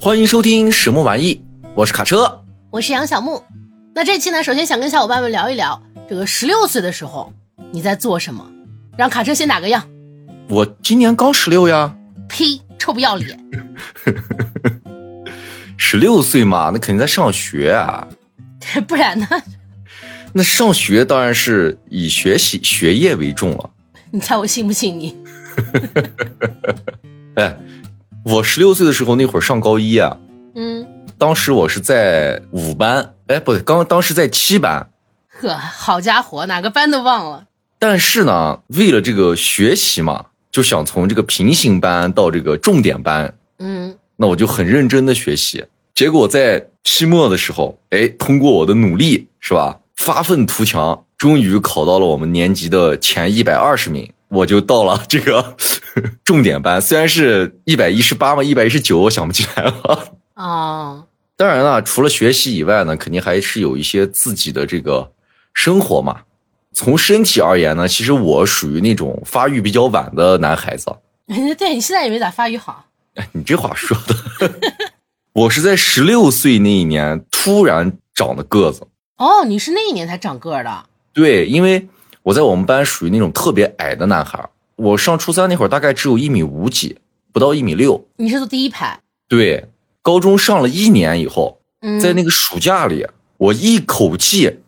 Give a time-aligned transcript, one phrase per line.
[0.00, 1.44] 欢迎收听什么玩意？
[1.74, 3.42] 我是卡车，我是杨小木。
[3.94, 7.30] 那这期呢，首先想跟小伙伴们聊一聊，这个十六岁的时候
[7.70, 8.50] 你在做什么？
[8.96, 9.86] 让卡车先打个样。
[10.48, 11.94] 我今年刚十六呀。
[12.28, 12.60] 呸！
[12.78, 13.38] 臭不要脸。
[15.76, 18.08] 十六岁嘛，那肯定在上学啊。
[18.88, 19.28] 不然呢？
[20.32, 23.70] 那上学当然是以学习学业为重了。
[24.10, 25.14] 你猜我信不信你？
[27.36, 27.56] 哎，
[28.24, 30.16] 我十六岁的时候那会儿上高一啊。
[30.54, 30.86] 嗯。
[31.16, 34.90] 当时我是在五班，哎，不对，刚当时在七班。
[35.28, 37.46] 呵，好家伙，哪个班都忘了。
[37.78, 43.34] 但是呢，为了这个学习嘛，就想从这个平行班到这个重点班。
[43.58, 43.96] 嗯。
[44.16, 45.64] 那我就很认真的学习，
[45.94, 49.78] 结果在期末的时候，哎，通过我的努力，是吧？
[49.96, 55.56] 发愤图强，终于考到了我们年级的前一百二十名，我就到了这个
[56.24, 56.80] 重点班。
[56.80, 60.08] 虽然是一百一十八嘛，一百一十九，我想不起来了。
[60.34, 65.12] 哦，当然了，除了学习以外呢，肯定还是有一些自己的这个
[65.52, 66.22] 生活嘛。
[66.72, 70.86] 从身体而言呢，其实我属于那种发育比较晚的男孩子。
[71.56, 72.84] 对你现在也没咋发育好。
[73.14, 74.52] 哎，你这话说的，
[75.32, 78.86] 我是在十六岁那一年突然长的个子。
[79.16, 80.86] 哦，你是那一年才长个的？
[81.12, 81.86] 对，因为
[82.24, 84.48] 我在我们班属于那种特别矮的男孩。
[84.76, 86.98] 我上初三那会儿大概只有一米五几，
[87.32, 88.04] 不到一米六。
[88.16, 88.98] 你是坐第一排？
[89.28, 89.68] 对，
[90.02, 91.60] 高中上了一年以后，
[92.02, 94.60] 在那个暑假里，我一口气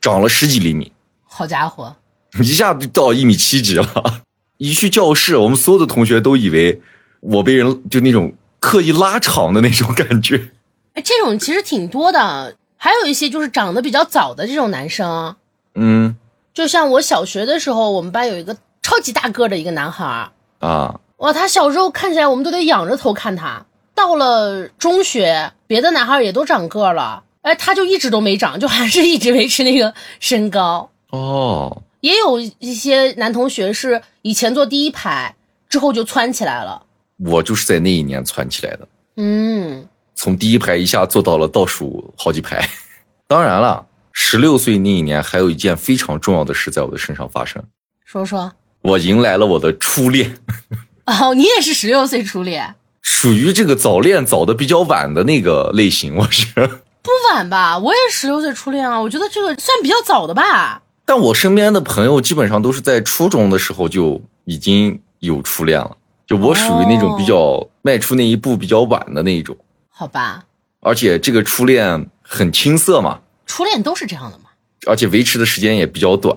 [0.00, 0.92] 长了十几厘米。
[1.24, 1.96] 好家伙，
[2.40, 4.22] 一下就到一米七几了。
[4.58, 6.82] 一去教室，我们所有的同学都以为。
[7.26, 10.50] 我被人就那种刻意拉长的那种感觉，
[10.92, 15.34] 哎，这种其实挺多的，还有一些就是长得比较早的这种男生，
[15.74, 16.14] 嗯，
[16.54, 20.30] 就像我小学的时候，我们班有一个超级大个的一个男孩
[20.60, 23.66] 啊，哇，他小时候看起来我们都得仰着头看他。
[23.94, 30.90] 到了中学，别的男孩也都长个了，哎，他就一直都没长，就还是一直维持那个身高。
[31.10, 35.34] 哦，也有一些男同学是以前坐第一排，
[35.68, 36.82] 之后就窜起来了。
[37.18, 39.86] 我就是在那一年窜起来的，嗯，
[40.16, 42.68] 从第一排一下坐到了倒数好几排。
[43.28, 43.86] 当然了，
[44.16, 47.62] 十六岁那一年还有一件非常重要的事在我的身上发生。
[48.04, 50.38] 说说，我迎来了我的初恋。
[51.04, 56.14] 哦，你也是十六岁初恋，属于这个早恋早的比较晚的那个类型。
[56.14, 56.46] 我是
[57.02, 57.76] 不晚吧？
[57.76, 60.80] 我也十六岁初恋啊，我觉得这个算比较早的吧。
[61.04, 65.96] 但我身边的朋友基本上都是在初中的时候就已经有初恋了。
[66.26, 69.54] 就我属于那种比较迈出那一步比较晚的那一种，
[69.90, 70.44] 好吧。
[70.80, 74.44] 而且这个初恋很青涩嘛，初恋都是这样的嘛。
[74.86, 76.36] 而且维持的时间也比较短，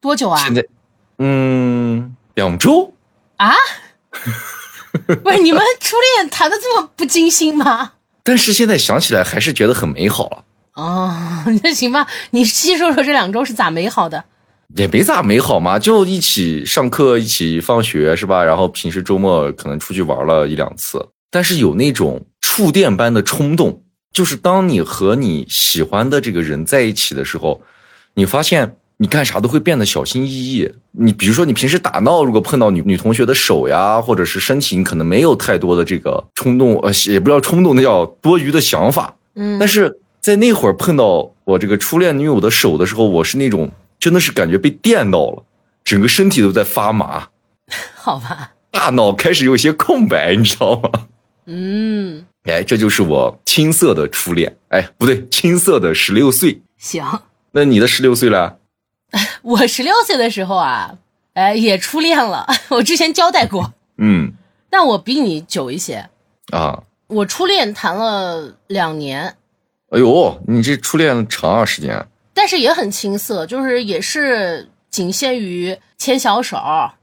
[0.00, 0.38] 多久啊？
[0.42, 0.64] 现在，
[1.18, 2.92] 嗯，两周。
[3.36, 3.54] 啊？
[5.22, 7.92] 不是你们初恋谈的这么不经心吗？
[8.24, 10.44] 但是现在想起来还是觉得很美好了。
[10.74, 11.14] 哦，
[11.62, 14.24] 那行吧，你细说说这两周是咋美好的？
[14.76, 18.44] 也没咋美好嘛，就一起上课，一起放学，是吧？
[18.44, 23.82] 然后平时周末可能出去玩了一两次，但是有那种触电般的冲动，
[24.18, 27.62] 就是当你和你喜欢的这个人在一起的时候，
[28.14, 30.68] 你发现你干啥都会变得小心翼翼。
[30.90, 39.14] 你比如说，你平时打闹，如果碰到女女同学的手呀，或者是身体，你可能没有太多的这个冲动，呃，也不知道冲动，那叫多余的想法。
[39.36, 43.70] 嗯，但是在那会儿碰到我这个初恋女友的手的时候，我是那种。
[44.00, 45.44] 真的是感觉被电到了，
[45.84, 47.28] 整个身体都在发麻。
[47.96, 50.90] 好吧，大脑开始有些空白，你知道吗？
[51.46, 54.56] 嗯，哎，这就是我青涩的初恋。
[54.68, 56.62] 哎，不对，青涩的十六岁。
[56.78, 57.04] 行，
[57.52, 58.58] 那你的十六岁了？
[59.42, 60.96] 我十六岁的时候啊，
[61.34, 62.46] 哎，也初恋了。
[62.68, 63.72] 我之前交代过。
[63.96, 64.32] 嗯，
[64.70, 66.08] 但我比你久一些。
[66.52, 69.36] 啊，我初恋谈了两年。
[69.90, 72.06] 哎呦，你这初恋长啊，时间。
[72.32, 76.56] 但是也很青涩，就是也是仅限于牵小手，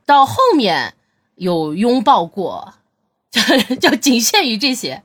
[0.05, 0.93] 到后面
[1.35, 2.75] 有拥抱过，
[3.31, 5.03] 就就仅限于这些。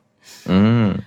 [0.50, 0.98] 嗯，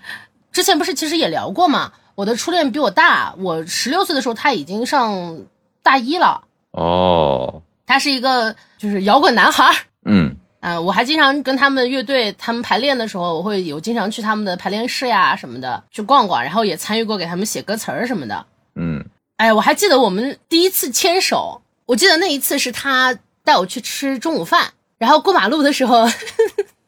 [0.51, 1.91] 之前不是其实也聊过嘛？
[2.15, 5.39] 我的初恋比我大，我十六岁的时候他已经上
[5.81, 6.45] 大一了。
[6.71, 9.75] 哦，他是一个就是摇滚男孩。
[10.05, 18.45] 嗯，啊，我还经常跟他们乐队他们排练的时候，我会有经常去他们的排练室呀什么的去逛逛，然后也参与过给他们写歌词儿什么的。
[18.75, 19.03] 嗯。
[19.37, 26.07] 哎，我还记得我们第一次牵手，我记得那一次是他带我去吃中午饭，然后过马路的时候，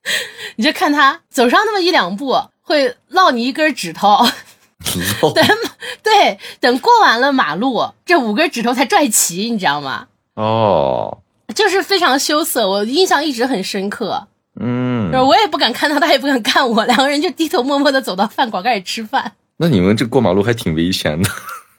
[0.58, 4.26] 你就看他走上那么一两步，会落你一根指头，
[5.34, 5.46] 等
[6.04, 10.08] 对，等过完了马路，这五根指头才拽齐，你知道吗？
[10.36, 11.20] 哦，
[11.56, 14.28] 就是非常羞涩，我印象一直很深刻。
[14.60, 19.34] 嗯就是，我也不敢看他，他也不敢看我，两个人就低头默默的走到饭馆开始吃饭。
[19.58, 21.30] 那你们这过马路还挺危险的。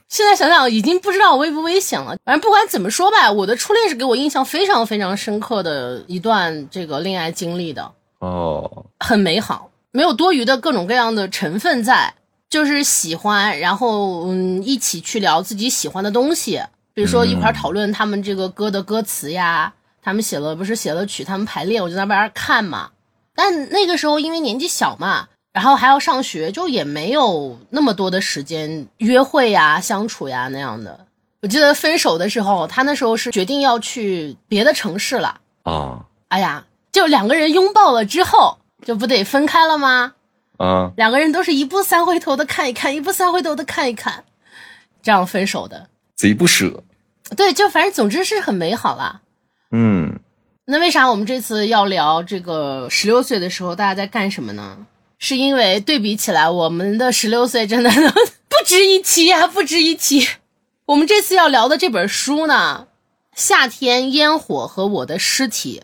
[0.09, 2.15] 现在想想，已经不知道危不危险了。
[2.23, 12.13] 反正不管怎么说吧，我的初恋是给我印象非常非常深刻的一段这个恋爱经历的，哦，很美好，没有多余的各种各样的成分在，
[12.49, 16.61] 就是喜欢，然后嗯，一起去聊自己喜欢的东西，
[16.93, 22.89] 比如说一块讨论他们这个歌的歌词呀，他们写了不是写了曲，他们排练，我就在外边看嘛。
[23.35, 31.05] 但那个时候因为年纪小嘛，然后还要上学，就也没有那么多的时间约会呀、相处呀那样的。
[31.41, 35.39] 我记得分手的时候，他那时候是决定要去别的城市了。
[35.63, 36.65] 啊哎呀，
[36.97, 40.13] 就两个人拥抱了之后，就不得分开了吗？
[40.57, 44.25] 啊，两个人都是一步三回头的看一看，一步三回头的看一看，
[45.03, 45.89] 这样分手的。
[46.15, 46.83] 贼不舍。
[47.35, 49.21] 对，就反正总之是很美好啦。
[49.69, 50.17] 嗯，
[50.65, 54.87] 那为啥我们这次要聊这个十六岁的时候大家在干什么呢？
[55.19, 60.27] 是因为对比起来，我们的十六岁真的不值一提呀、不值一提。
[60.87, 62.87] 我们这次要聊的这本书呢，
[63.39, 65.83] 《夏天烟火和我的尸体》，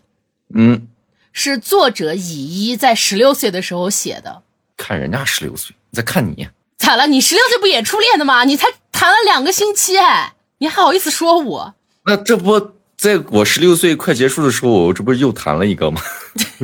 [0.55, 0.87] 嗯，
[1.33, 4.43] 是作者乙一在十六岁的时候写的。
[4.77, 6.47] 看人家十六岁，你再看你，
[6.77, 7.07] 咋了？
[7.07, 8.43] 你十六岁不也初恋的吗？
[8.43, 11.73] 你才谈了两个星期哎，你还好意思说我？
[12.05, 16.01] 那这不在我十六岁快结束的时候，我这不是又谈了一个吗？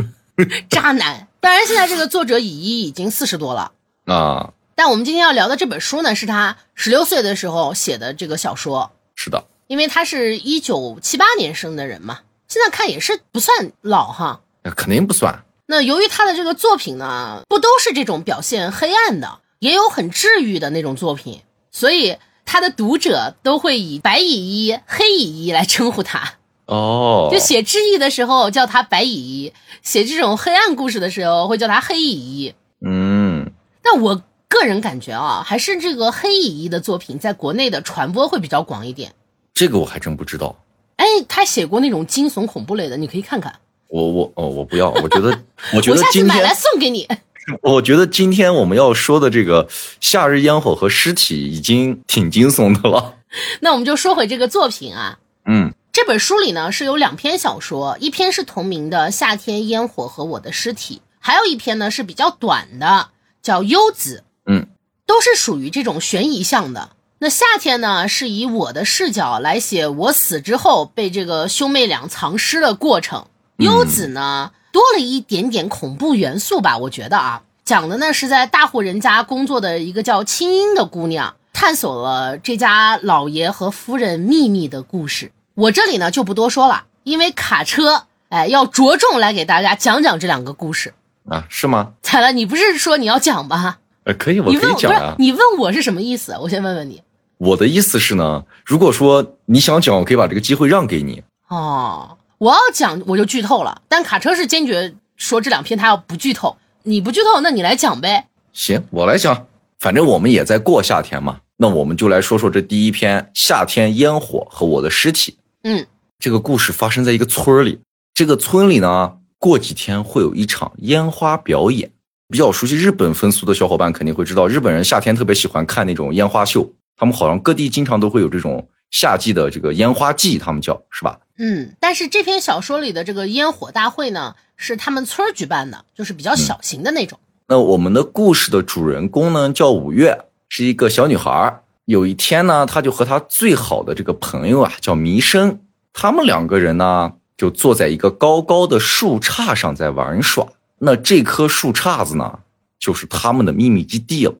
[0.70, 1.28] 渣男！
[1.40, 3.72] 当然，现在这个作者乙一已经四十多了，
[4.06, 14.42] 啊，但我们今天要聊的这本书呢，是他十六岁的时候写的这个小说，是的，因为他是一九七八年生的人嘛，现在看也是不算老哈。
[14.70, 15.44] 那肯定不算。
[15.66, 26.34] 那由于他的这个作品呢，不都是这种表现黑暗的，也有很治愈的那种作品，所以他的读者都会以白乙一、黑乙一来称呼他。
[26.66, 32.54] 哦，就写治愈的时候叫他白乙一，写这种黑暗故事的时候会叫他黑乙一。
[32.86, 33.52] 嗯，
[33.82, 39.14] 但我个人感觉啊，还是这个黑乙一的作品在国内的传播会比较广一点。
[39.56, 40.56] 这个我还真不知道。
[40.98, 43.60] 哎，他写过那种惊悚恐怖类的，你可以看看。
[43.90, 44.90] 我我哦，我不要。
[44.90, 45.38] 我觉得，
[45.74, 47.08] 我觉得今天买来，送给你。
[47.64, 49.66] 我觉得今天我们要说的这个
[50.00, 53.16] 《夏日烟火和尸体》已经挺惊悚的了。
[53.62, 63.10] 那我们就说回这个作品啊，嗯这本书里呢是有两篇小说，一篇是同名的《夏天烟火和我的尸体》，还有一篇呢是比较短的，
[63.42, 64.24] 叫《幽子》。
[64.52, 64.68] 嗯，
[65.08, 66.92] 都是属于这种悬疑向的。
[67.18, 73.26] 那夏天呢，是以我的视角来写我死之后被这个兄妹俩藏尸的过程。
[73.60, 85.32] 幽子呢，多了一点点恐怖元素吧，我觉得啊，讲的呢是在大户人家工作的一个叫青音的姑娘，探索了这家老爷和夫人秘密的故事。
[85.56, 90.94] 我这里呢就不多说了，因为卡车哎要着重来给大家讲讲这两个故事。
[91.28, 91.92] 啊，是吗？
[92.02, 93.78] 彩了，你不是说你要讲吗？
[94.06, 95.16] 呃，可以，我可以讲啊。
[95.20, 96.34] 你问我是什么意思？
[96.42, 97.04] 我先问问你。
[97.38, 101.22] 我的意思是呢，如果说你想讲，我可以把这个机会让给你。
[101.50, 106.56] 哦，我要讲我就剧透了，但卡车是坚决说这两篇他要不剧透。
[106.84, 108.28] 你不剧透，那你来讲呗。
[108.54, 109.46] 行，我来讲。
[109.80, 115.34] 反正我们也在过夏天嘛，那我们就来说说这第一篇《夏天烟火和我的尸体》。
[115.64, 115.86] 嗯，
[116.18, 117.80] 这个故事发生在一个村儿里，
[118.14, 121.92] 这个村里呢，过几天会有一场烟花表演。
[122.30, 131.20] 比较熟悉日本风俗的小伙伴肯定会知道，日本人夏天特别喜欢看那种烟花秀，他们好像各地经常都会有这种夏季的这个烟花季，他们叫是吧？
[131.38, 137.20] 嗯，但是这篇小说里的这个烟火大会呢，是他们村儿举办的，就是比较小型的那种。
[137.48, 141.62] 那我们的故事的主人公呢，叫五月，是一个小女孩。
[141.86, 145.60] 有一天呢，她就和她最好的这个朋友啊，叫弥生，
[145.94, 150.46] 他们两个人呢，就坐在一个高高的树杈上在玩耍。
[150.78, 152.40] 那这棵树杈子呢，
[152.78, 154.34] 就是他们的秘密基地了。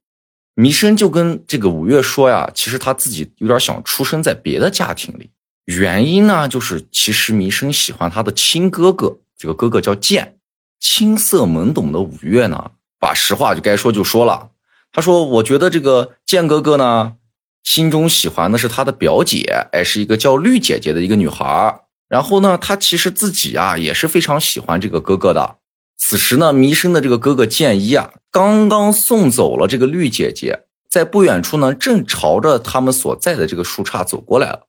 [0.54, 5.30] 弥生就跟这个五月说呀，其实他自己有点想出生在别的家庭里，
[5.64, 10.36] 原因呢，就是其实弥生喜欢他的亲哥哥，这个哥哥叫剑。
[10.80, 14.50] 青涩懵懂的五月呢，把实话就该说就说了。
[14.92, 17.14] 他说：“我觉得这个剑哥哥呢，
[17.62, 21.82] 心中喜欢的是他的表姐，哎，是一个叫绿姐姐的一个女孩。
[22.08, 25.58] 然后呢，他其实自己啊也是非常喜欢这个哥哥的。
[26.02, 34.66] 此时呢，弥生的这个哥哥剑一啊，刚刚送走了这个绿姐姐，在不远处呢，正朝着他们所在的这个树杈走过来了。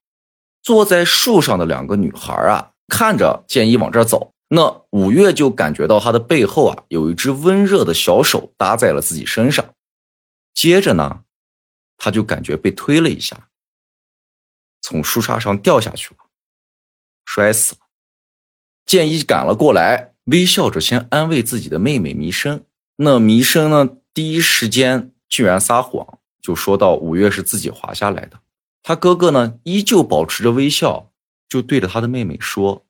[0.61, 9.73] 坐在树上的两个女孩啊，看着剑一往这儿走，那五月就感觉到他的背后啊，有一只温热的小手搭在了自己身上。
[10.53, 11.21] 接着呢，
[11.97, 13.47] 他就感觉被推了一下，
[14.81, 16.17] 从树杈上掉下去了，
[17.25, 17.79] 摔死了。
[18.85, 22.63] 剑一赶了过来，微笑着先安慰自己的妹妹弥生。
[22.97, 28.39] 那弥生呢，第一时间居然撒谎，就说到五月是自己滑下来的。
[28.83, 31.11] 他哥哥呢，依旧保持着微笑，
[31.49, 32.85] 就对着他的妹妹说：“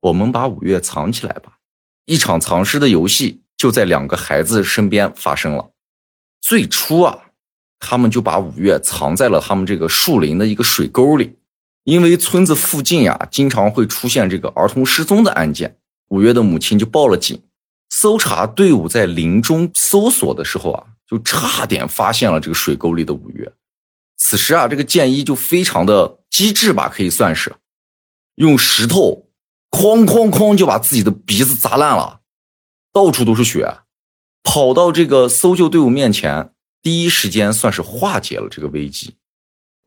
[0.00, 1.58] 我们把五月藏起来吧。”
[2.06, 5.70] 一场藏尸的游戏就在两个孩子身边发生了。
[6.42, 7.18] 最初啊，
[7.78, 11.38] 他们就把五月藏在了他们这个树林的一个水沟里，
[11.84, 15.78] 因为村子附近呀经常会出现这个儿童失踪的案件。
[16.14, 17.42] 五月的母亲就报了警，
[17.90, 23.52] 搜查队伍在林中搜索的时候啊，就差点发现了这个水沟里的五月。
[24.16, 27.56] 此时啊，这个建一就非常的机智吧，可以算是
[28.36, 29.26] 用石头
[29.72, 32.20] 哐哐哐就把自己的鼻子砸烂了，
[32.92, 33.78] 到处都是血。
[34.44, 39.16] 跑到这个搜救队伍面前，第一时间算是化解了这个危机。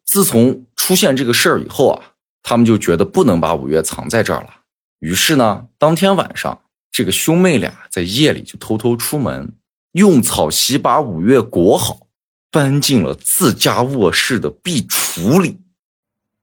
[0.04, 2.02] 自从出现这个事儿以后啊，
[2.44, 4.57] 他们就觉得不能把五月藏在这儿了。
[5.00, 9.54] 于是呢，当天晚上，这个兄妹俩在夜里就偷偷出门，
[9.92, 12.08] 用草席把五月裹好，
[12.50, 15.60] 搬进了自家卧室的壁橱里。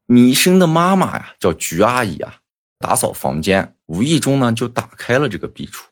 [0.07, 2.41] 米生的妈妈呀，叫菊阿姨啊，
[2.79, 5.85] 打扫房间，无意中呢就打开了这个壁橱。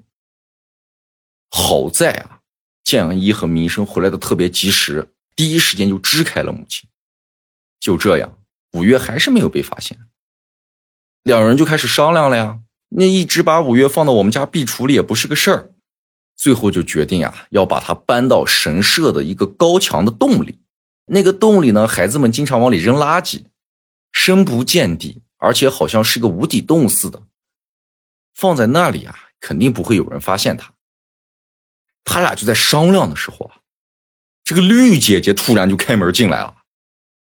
[1.51, 2.41] 好在啊，
[2.85, 6.89] 建一和弥生回来的特别及时，第一时间就支开了母亲。
[7.81, 8.39] 就这样，
[8.75, 9.99] 五月还是没有被发现。
[11.23, 15.71] 两人就开始商量了呀，那一直把五月放到我们家壁橱里也不是个事儿。
[16.35, 20.59] 最后就决定啊，要把它搬到神社的一个高墙的洞里。
[21.07, 23.45] 那个洞里呢，孩子们经常往里扔垃圾，
[24.13, 27.23] 深不见底，而且好像是个无底洞似的。
[28.35, 30.73] 放在那里啊，肯定不会有人发现它。
[32.03, 33.57] 他俩就在商量的时候啊，
[34.43, 36.57] 这个绿姐姐突然就开门进来了。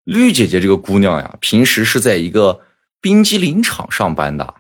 [0.04, 2.60] 绿姐姐这个姑娘呀，平时是在一个
[3.04, 4.54] 冰激凌厂上班的，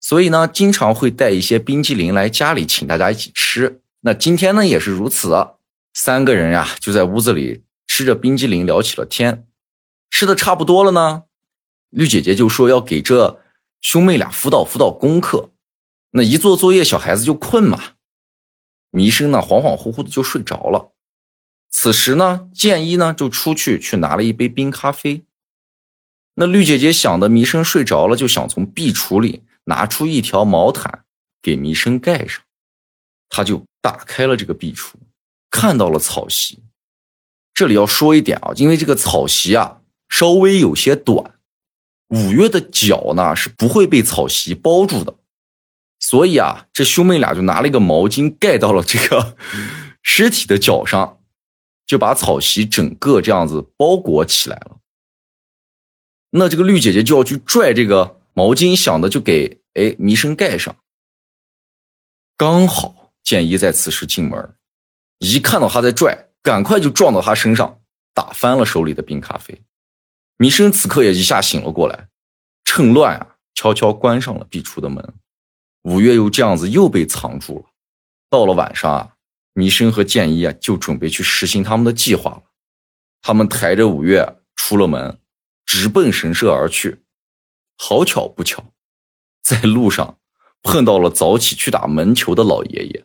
[0.00, 3.82] 所以呢，经常会带一些冰激凌来家里请大家一起吃。
[4.00, 5.48] 那今天呢也是如此，
[5.92, 9.46] 三个人呀就在屋子里吃着冰激凌聊起了天。
[10.08, 11.24] 吃的差不多了呢，
[11.90, 13.38] 绿姐姐就说要给这
[13.82, 15.50] 兄妹俩辅导辅导功课。
[16.12, 17.78] 那一做作业，小孩子就困嘛。
[18.90, 20.92] 弥生呢，恍恍惚惚的就睡着了。
[21.68, 25.24] 此时呢，建一呢就出去去拿了一杯冰咖啡。
[26.34, 31.04] 那绿姐姐想的弥生睡着了，就想从壁橱里拿出一条毛毯
[31.42, 32.42] 给弥生盖上。
[33.28, 34.94] 她就打开了这个壁橱，
[35.50, 36.62] 看到了草席。
[37.54, 41.34] 这里要说一点啊，因为这个草席啊稍微有些短，
[42.08, 45.14] 五月的脚呢是不会被草席包住的。
[46.00, 49.36] 所以啊，这兄妹俩就拿了一个毛巾盖到了这个
[50.02, 51.20] 尸体的脚上，
[51.86, 54.78] 就把草席整个这样子包裹起来了。
[56.34, 60.74] 那这个绿姐姐就要去拽这个毛巾，想的就给哎弥生盖上。
[62.38, 64.56] 刚好建一在此时进门，
[65.18, 67.80] 一看到他在拽，赶快就撞到他身上，
[68.14, 69.62] 打翻了手里的冰咖啡。
[70.38, 72.08] 弥生此刻也一下醒了过来，
[72.64, 75.14] 趁乱啊，悄悄关上了壁橱的门。
[75.82, 77.66] 五月又这样子又被藏住了。
[78.30, 79.12] 到了晚上啊，
[79.52, 82.42] 弥生和建一啊就准备去实行他们的计划了。
[83.20, 85.18] 他们抬着五月出了门，
[85.64, 87.02] 直奔神社而去。
[87.76, 88.72] 好巧不巧，
[89.42, 90.18] 在路上
[90.62, 93.04] 碰到了早起去打门球的老爷爷。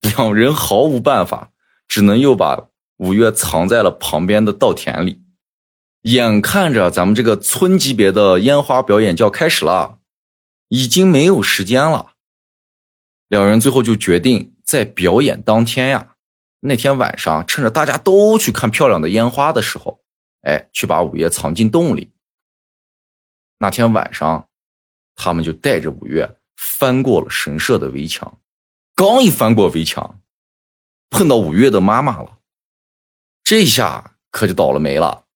[0.00, 1.52] 两人毫无办法，
[1.86, 5.22] 只能又把五月藏在了旁边的稻田里。
[6.02, 9.98] 眼看着咱们这个村级别的烟花表演就要开始了。
[10.68, 12.12] 已经没有时间了，
[13.28, 16.14] 两人最后就决定在表演当天呀，
[16.60, 20.01] 那天晚上趁着大家都去看漂亮的烟花的时候，
[20.42, 22.10] 哎，去把五月藏进洞里。
[23.58, 24.48] 那天晚上，
[25.14, 28.40] 他们就带着五月翻过了神社的围墙，
[28.94, 30.20] 刚一翻过围墙，
[31.10, 32.38] 碰到五月的妈妈了，
[33.44, 35.26] 这下可就倒了霉了，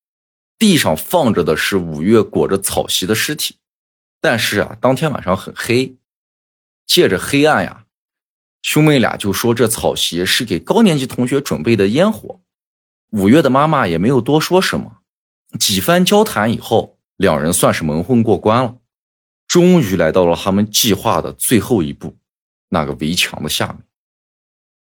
[0.59, 3.57] 地上放着的是五月裹着草席的尸体。
[4.21, 5.97] 但是啊，当天晚上很黑，
[6.85, 7.87] 借着黑暗呀，
[8.63, 12.41] 兄妹俩就说这草席是给高年级同学准备的烟火。
[13.11, 14.99] 五月的妈妈也没有多说什么，
[15.59, 18.79] 几番交谈以后，两人算是蒙混过关了，
[19.47, 22.17] 终于来到了他们计划的最后一步，
[22.69, 23.79] 那个围墙的下面。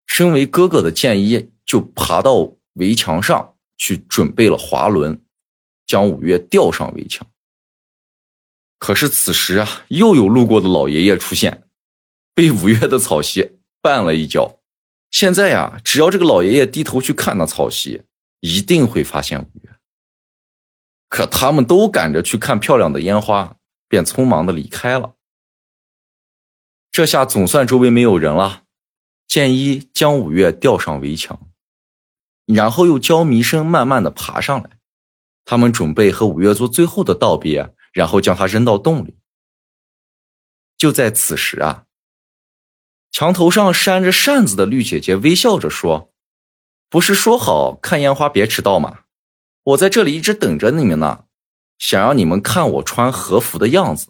[0.06, 5.20] 身为哥哥的建一就爬到围墙上去，准备了滑轮，
[5.86, 7.26] 将五月吊上围墙。
[8.78, 11.64] 可是此时啊，又有路过的老爷爷出现，
[12.34, 14.60] 被五月的草席绊了一跤。
[15.14, 18.02] 现在呀，只要这个老爷爷低头去看那草席，
[18.40, 19.70] 一定会发现五月。
[21.08, 23.54] 可他们都赶着去看漂亮的烟花，
[23.86, 25.14] 便匆忙的离开了。
[26.90, 28.64] 这下总算周围没有人了。
[29.28, 31.48] 建一将五月吊上围墙，
[32.46, 34.78] 然后又教弥生慢慢的爬上来。
[35.44, 39.16] 他们准备和五月做最后的道别，然后将他扔到洞里。
[40.76, 41.86] 就在此时啊，
[43.14, 46.10] 墙头上扇着扇子的绿姐姐微笑着说
[46.90, 49.02] ：“不是说好看烟花别迟到吗？
[49.62, 51.20] 我在这里一直等着你们呢，
[51.78, 54.08] 想让你们看我穿和服的样子。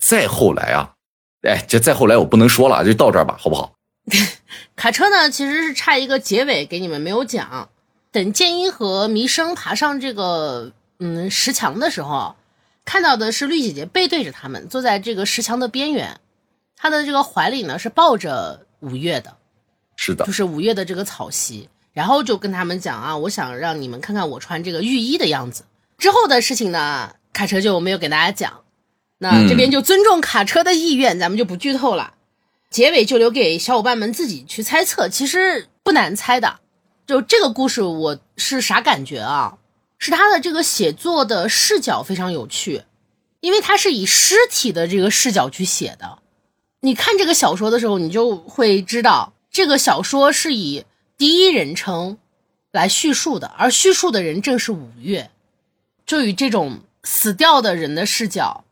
[0.00, 0.94] 再后来啊，
[1.42, 3.74] 哎，这再后来我不能说了，就到这儿吧，好不好？”
[4.76, 7.68] 卡车呢，其实是差一个结尾给你们没有讲。
[8.12, 10.70] 等剑一和弥生爬上这个
[11.00, 12.36] 嗯石墙的时候，
[12.84, 16.20] 看到的是绿姐姐背对着他们，坐在这个石墙的边缘，
[16.80, 19.36] 她的这个怀里呢是抱着五月的，
[19.96, 25.64] 是的，就是五月的这个草席，然后就跟他们讲啊，我想让你们看看我穿这个浴衣的样子。
[25.98, 28.62] 之后的事情呢，卡车就没有给大家讲，
[29.18, 32.14] 那这边就尊重卡车的意愿，咱们就不剧透了。
[32.70, 36.60] 结尾就留给小伙伴们自己去猜测，其实不难猜的。
[37.06, 39.58] 就这个故事，我是啥感觉啊？
[39.98, 42.84] 是他的这个写作的视角非常有趣，
[43.40, 46.19] 因为他是以尸体的这个视角去写的。
[46.80, 50.84] 你看这个小说的时候，你就会知道，这个小说是以
[51.18, 52.16] 第一人称
[52.72, 55.30] 来叙述的，而叙述的人正是五月，
[56.06, 58.64] 就以这种死掉的人的视角。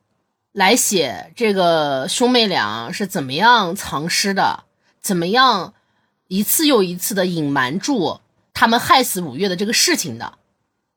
[0.52, 4.64] 来写这个兄妹俩是怎么样藏尸的，
[5.00, 5.74] 怎么样
[6.26, 8.20] 一次又一次的隐瞒住
[8.54, 10.38] 他们害死五月的这个事情的，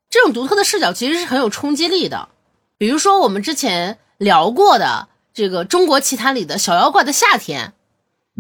[0.10, 2.30] 这种独特的视角其实是很有冲击力的。
[2.78, 7.74] 比如说我们之前聊过的这个《中国奇谭》里的小妖怪的夏天，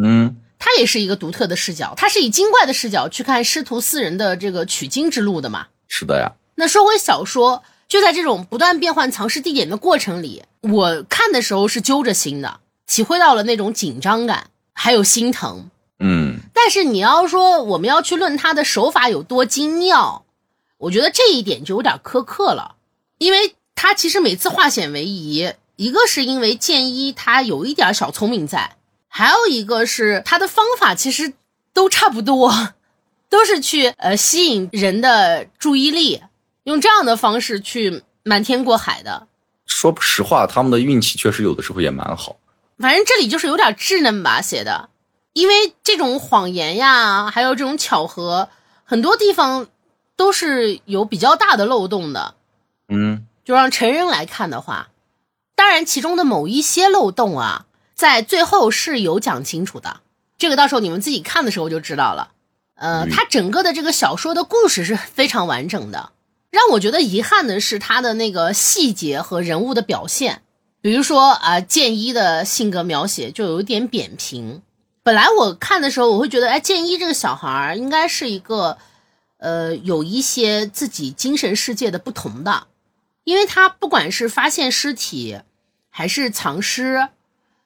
[0.01, 5.67] 嗯，它也是一个独特的视角，它是以精怪的视角去看师徒四人的这个取经之路的嘛。
[5.87, 6.31] 是的呀。
[6.55, 7.63] 那说回小说。
[7.91, 15.69] 就在这种不断变换藏尸地点的过程里，我看的时候是揪着心的，体会到了那种紧张感，还有心疼。
[15.99, 20.23] 嗯，但是你要说我们要去论他的手法有多精妙，
[20.77, 22.75] 我觉得这一点就有点苛刻了，
[23.17, 25.51] 因为他其实每次化险为夷，
[25.81, 28.75] 一个是因为剑一他有一点小聪明在，
[29.07, 31.33] 还有一个是他的方法其实
[31.73, 32.73] 都差不多，
[33.29, 36.21] 都是去呃吸引人的注意力。
[36.65, 39.25] 用这样的方式去瞒天过海的，
[39.65, 42.35] 说实话，他们的运气确实有的时候也蛮好。
[42.77, 44.89] 反正这里就是有点稚嫩吧写的，
[45.33, 48.49] 因为这种谎言呀，还有这种巧合，
[48.83, 49.65] 很多地方
[50.15, 52.35] 都是有比较大的漏洞的。
[52.87, 54.89] 嗯，就让成人来看的话，
[55.61, 60.01] 当然其中的某一些漏洞啊，在最后是有讲清楚的。
[60.39, 62.31] 这个到时候你们自己看的时候就知道了。
[62.73, 66.13] 呃，它整个的这个小说的故事是非常完整的。
[66.49, 70.41] 让我觉得遗憾的是它的那个细节和人物的表现，
[70.81, 74.63] 比如说啊，剑一的性格描写就有一点扁平。
[75.03, 78.79] 本来我看的时候，我会觉得，哎，剑一这个小孩儿应该是一个，
[79.37, 82.65] 呃，有一些自己精神世界的不同的，
[83.25, 85.37] 因为他不管是发现尸体，
[85.91, 87.09] 还是藏诗，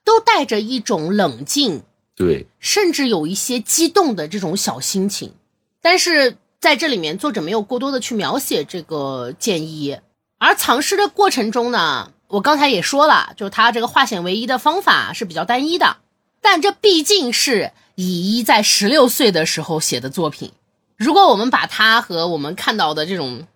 [0.04, 1.84] 都带着一种冷静，
[2.14, 5.32] 对，甚至有一些激动的这种小心情，
[5.80, 6.36] 但是。
[6.58, 9.96] 在这里面，作者没有过多的去描写这个建一，
[10.38, 15.98] 而藏诗的过程中呢，我刚才也说了，就是他这个化险为夷的方法是比较单一的，
[16.40, 20.50] 但这毕竟是乙一在十六岁的时候写的作品，
[20.96, 23.46] 如果我们把他和我们看到的这种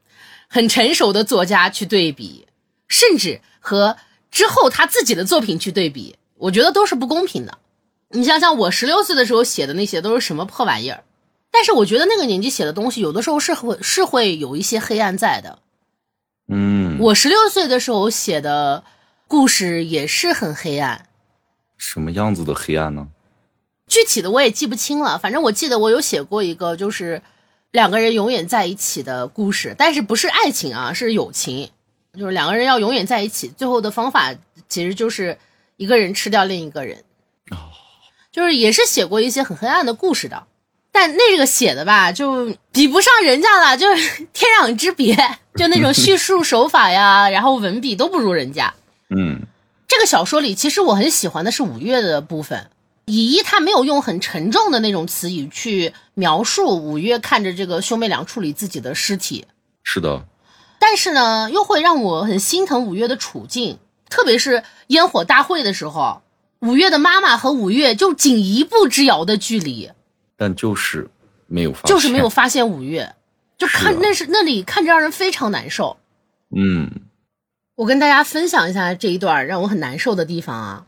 [0.46, 2.46] 很成熟的作家去对比，
[2.86, 3.96] 甚至和
[4.30, 7.58] 之后他自己的作品去对比，我觉得都是不公平的。
[8.10, 11.04] 你想想，我十六岁的时候写的那些都是什么破玩意儿？
[11.50, 15.58] 但是我觉得那个年纪写的东西，有的时候是会是会有一些黑暗在的。
[16.48, 18.84] 嗯，我十六岁的时候写的
[19.28, 21.06] 故事也是很黑暗。
[21.76, 23.08] 什么样子的黑暗呢？
[23.86, 27.22] 具体的我也记不清了，反正我记得我有写过一个，就是
[27.72, 31.70] 两个人永远在一起的故事，但是不是爱情啊，是友情，
[32.18, 34.34] 就是两个人要永远在一起，最后的方法
[34.68, 35.38] 其实就是
[35.76, 37.04] 一个人吃掉另一个人。
[37.50, 37.56] 哦，
[38.32, 40.44] 就是也是写过一些很黑暗的故事的。
[40.92, 45.16] 但那个写的吧，就比不上人家了，就是 天壤之别。
[45.54, 48.74] 就那种叙述手法呀，然后文笔都不如人家。
[49.08, 49.42] 嗯，
[49.86, 52.70] 这个小说里，其实我很喜欢的是五月的部分。
[53.06, 59.46] 乙一他没有用很沉重的那种词语去描述五月看着这个兄妹俩处理自己的尸体。
[59.82, 60.24] 是的。
[60.80, 66.22] 但是呢，又会让我很心疼五月的处境，特别是烟火大会的时候，
[66.60, 69.92] 五月的妈妈和五月就仅一步之遥的距离。
[70.36, 71.10] 但就是
[71.46, 73.14] 没有发，就是没有发现五月，
[73.58, 75.98] 就看那是那里看着让人非常难受。
[76.56, 76.90] 嗯，
[77.74, 80.86] 我跟大家分享一下这一段让我很难受的地方啊。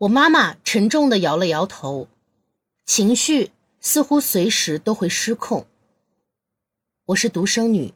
[0.00, 2.08] 我妈妈沉重的摇了摇头，
[2.84, 5.66] 情绪似乎随时都会失控。
[7.12, 7.92] 我是独生女，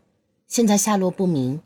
[0.46, 1.62] 现在下落不明，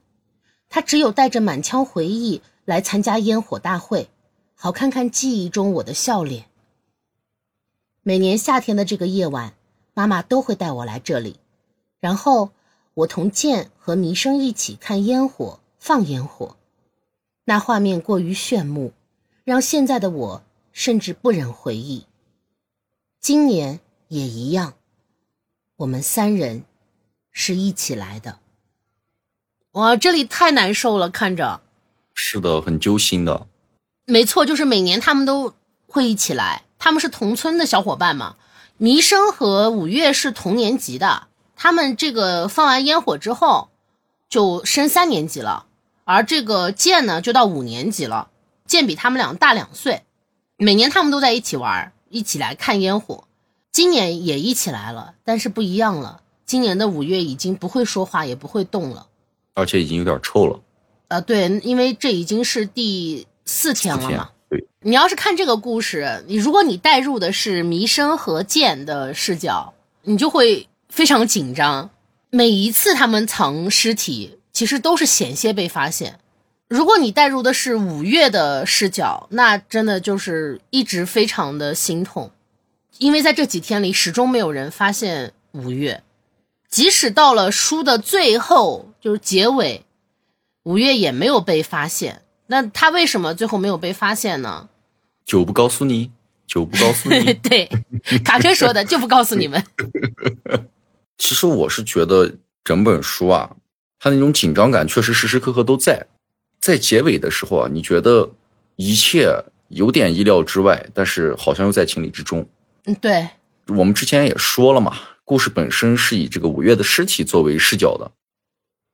[0.68, 4.08] 她只有带着满腔回忆来参加烟火大会，
[4.54, 6.46] 好看看记忆中我的笑脸。
[8.02, 9.54] 每年夏天的这个夜晚，
[9.94, 11.40] 妈妈都会带我来这里，
[11.98, 12.50] 然后
[12.94, 16.56] 我同剑和弥生一起看烟火、放烟火，
[17.44, 18.92] 那画面过于炫目。
[19.42, 22.06] 让现在的我甚至不忍回忆。
[23.20, 24.74] 今年也一样，
[25.78, 26.64] 我们三人
[27.32, 28.38] 是一起来的。
[29.72, 31.60] 哇，这里太难受了，看着。
[32.14, 33.46] 是的，很揪心的。
[34.04, 35.54] 没错，就是每年他们都
[35.86, 38.36] 会一起来，他们是同村的小伙伴嘛。
[38.76, 43.68] 弥生和五月是同年级的，他们这个放完烟火之后
[44.28, 45.66] 就升三年级了，
[46.04, 48.30] 而这个剑呢就到五年级了。
[48.66, 50.04] 剑比他们俩大两岁，
[50.56, 53.24] 每年他们都在一起玩，一起来看烟火。
[53.70, 56.22] 今年也一起来了，但是不一样了。
[56.50, 59.06] 今年的五月已经不会说话，也不会动了，
[59.54, 60.58] 而且已经有点臭了。
[61.06, 64.30] 啊，对，因为这已经是第四天了嘛。
[64.48, 71.88] 对，你要是看这个故事，你如果你带入的是弥生和剑的视角，你就会非常紧张。
[72.30, 76.18] 每一次他们藏尸体，其实都是险些被发现。
[76.66, 82.32] 如果你带入的是五月的视角，那真的就是一直非常的心痛，
[82.98, 86.02] 因为在这几天里始终没有人发现五月，
[86.70, 89.84] 即使到了书的最后，就是结尾，
[90.62, 92.22] 五月也没有被发现。
[92.46, 94.68] 那他为什么最后没有被发现呢？
[95.24, 96.10] 就不告诉你，
[96.46, 97.34] 就不告诉你。
[97.42, 97.68] 对，
[98.24, 99.62] 卡车说的就不告诉你们。
[101.18, 102.32] 其实我是觉得
[102.64, 103.50] 整本书啊，
[103.98, 106.06] 它那种紧张感确实时时刻刻都在。
[106.60, 108.30] 在结尾的时候啊，你觉得
[108.76, 109.28] 一切
[109.68, 112.46] 有点意料之外，但是好像又在情理之中。
[112.84, 113.28] 嗯，对。
[113.68, 118.10] 我们之前也说了嘛，故事本身是以这个五月的尸体作为视角的，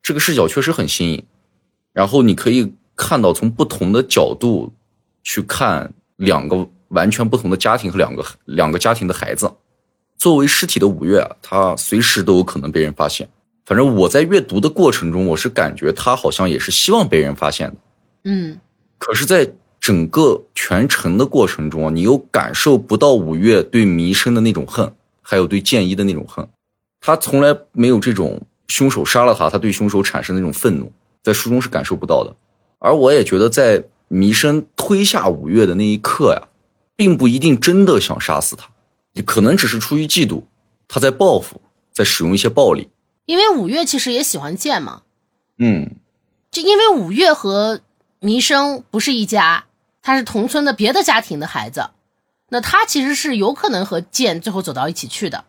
[0.02, 1.24] 这个视角确实很新颖。
[1.92, 4.72] 然后你可以看到从不同的角度
[5.22, 9.50] 去看两个完全不同的家庭和两个两个家庭的孩子。
[10.18, 13.28] 作为尸体的五月啊，他随时都有可能被人发现。
[13.64, 17.76] 反正我在阅读的过程中，我是感觉他好像也是希望被人发现的，
[18.24, 18.60] 嗯。
[18.98, 19.46] 可是，在
[19.86, 26.44] 整个全程的过程中，你又感受不到五月对弥生的那种恨，还有对剑一的那种恨。
[27.00, 30.90] 他从来没有这种凶手杀了他，他对凶手产生那种愤怒，
[31.22, 32.34] 在书中是感受不到的。
[32.80, 36.48] 而我也觉得，在弥生推下五月的那一刻呀，
[36.96, 38.68] 并不一定真的想杀死他，
[39.12, 40.42] 你可能只是出于嫉妒，
[40.88, 41.60] 他在报复，
[41.92, 42.88] 在使用一些暴力。
[43.26, 45.02] 因为五月其实也喜欢剑嘛，
[45.58, 45.92] 嗯，
[46.50, 47.82] 就因为五月和
[48.18, 49.66] 弥生不是一家，
[50.06, 51.90] 他是同村的别的家庭的孩子，
[52.50, 55.44] 那他其实是有可能和剑最后走到一起去的，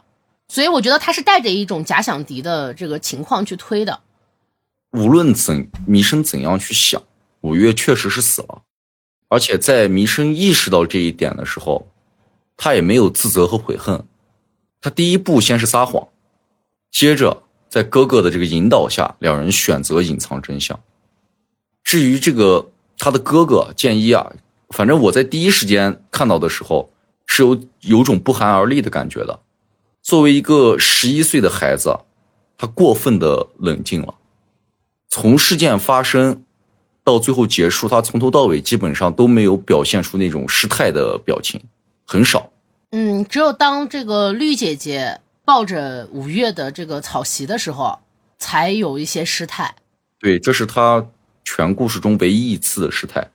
[0.47, 3.99] 所以我觉得他是带着一种假想敌的这个情况去推的。
[4.93, 6.99] 无论怎弥生怎样去想，
[7.41, 8.63] 五月确实是死了，
[9.27, 11.85] 而且在弥生意识到这一点的时候，
[12.57, 14.07] 他也没有自责和悔恨，
[14.81, 16.07] 他第一步先是撒谎，
[16.89, 17.43] 接着。
[17.69, 20.79] 在哥哥的这个引导下，两人选择隐藏真相。
[21.83, 24.31] 至于这个他的哥哥剑一啊，
[24.69, 26.91] 反正我在第一时间看到的时候
[27.25, 29.39] 是有有种不寒而栗的感觉的。
[30.01, 31.97] 作为一个十一岁的孩子，
[32.57, 34.15] 他过分的冷静了。
[35.09, 36.43] 从事件发生
[37.03, 41.61] 到最后结束，他从头到尾基本上都没有表现出那种失态的表情，
[42.05, 42.51] 很少。
[42.91, 45.19] 嗯，只有当这个绿姐姐。
[45.47, 47.97] 抱着五月的这个草席的时候，
[48.37, 49.73] 才有一些失态。
[50.19, 51.07] 对，这是他
[51.45, 53.25] 全故事中唯一一次的失态。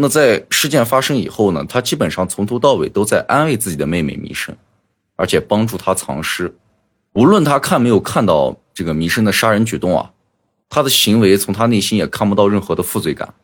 [0.00, 1.64] 那在事件发生以后呢？
[1.68, 4.56] 他基本上从头到尾都在安慰自己的妹妹弥生，
[5.16, 6.54] 而且帮助他藏尸。
[7.14, 10.12] 无论他看没有看到这个弥生的杀人举动啊，
[10.68, 13.34] 他的行为从他内心也看不到任何的负罪感，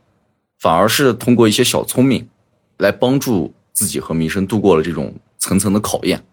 [0.60, 2.28] 反而是通过一些小聪明，
[2.76, 6.24] 来帮助自己和弥生度过了这种层层的考验。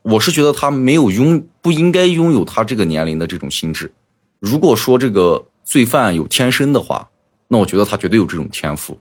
[0.00, 3.92] 我是觉得他没有拥不应该拥有他这个年龄的这种心智。
[4.40, 7.10] 如果说这个罪犯有天生的话，
[7.48, 8.98] 那我觉得他绝对有这种天赋。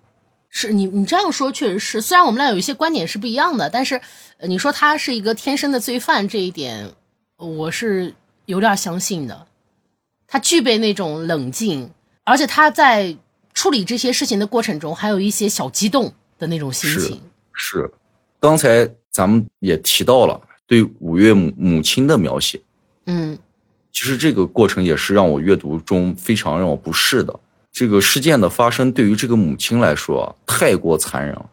[0.57, 3.99] 是你你这样说确实是，虽然我们俩有一些观点是不一样的，但是
[4.47, 6.89] 你说他是一个天生的罪犯这一点，
[7.35, 8.13] 我是
[8.45, 9.47] 有点相信的。
[10.25, 11.91] 他具备那种冷静，
[12.23, 13.17] 而且他在
[13.53, 17.21] 处理这些事情的过程中，还有一些小激动的那种心情。
[17.53, 17.91] 是，
[18.39, 20.39] 刚才咱们也提到了。
[20.65, 22.59] 对五月母母亲的描写，
[23.07, 23.37] 嗯，
[23.91, 27.39] 其实这个过程也是让我阅读中非常让我不适的。
[27.75, 31.45] 这个事件的发生对于这个母亲来说太过残忍了，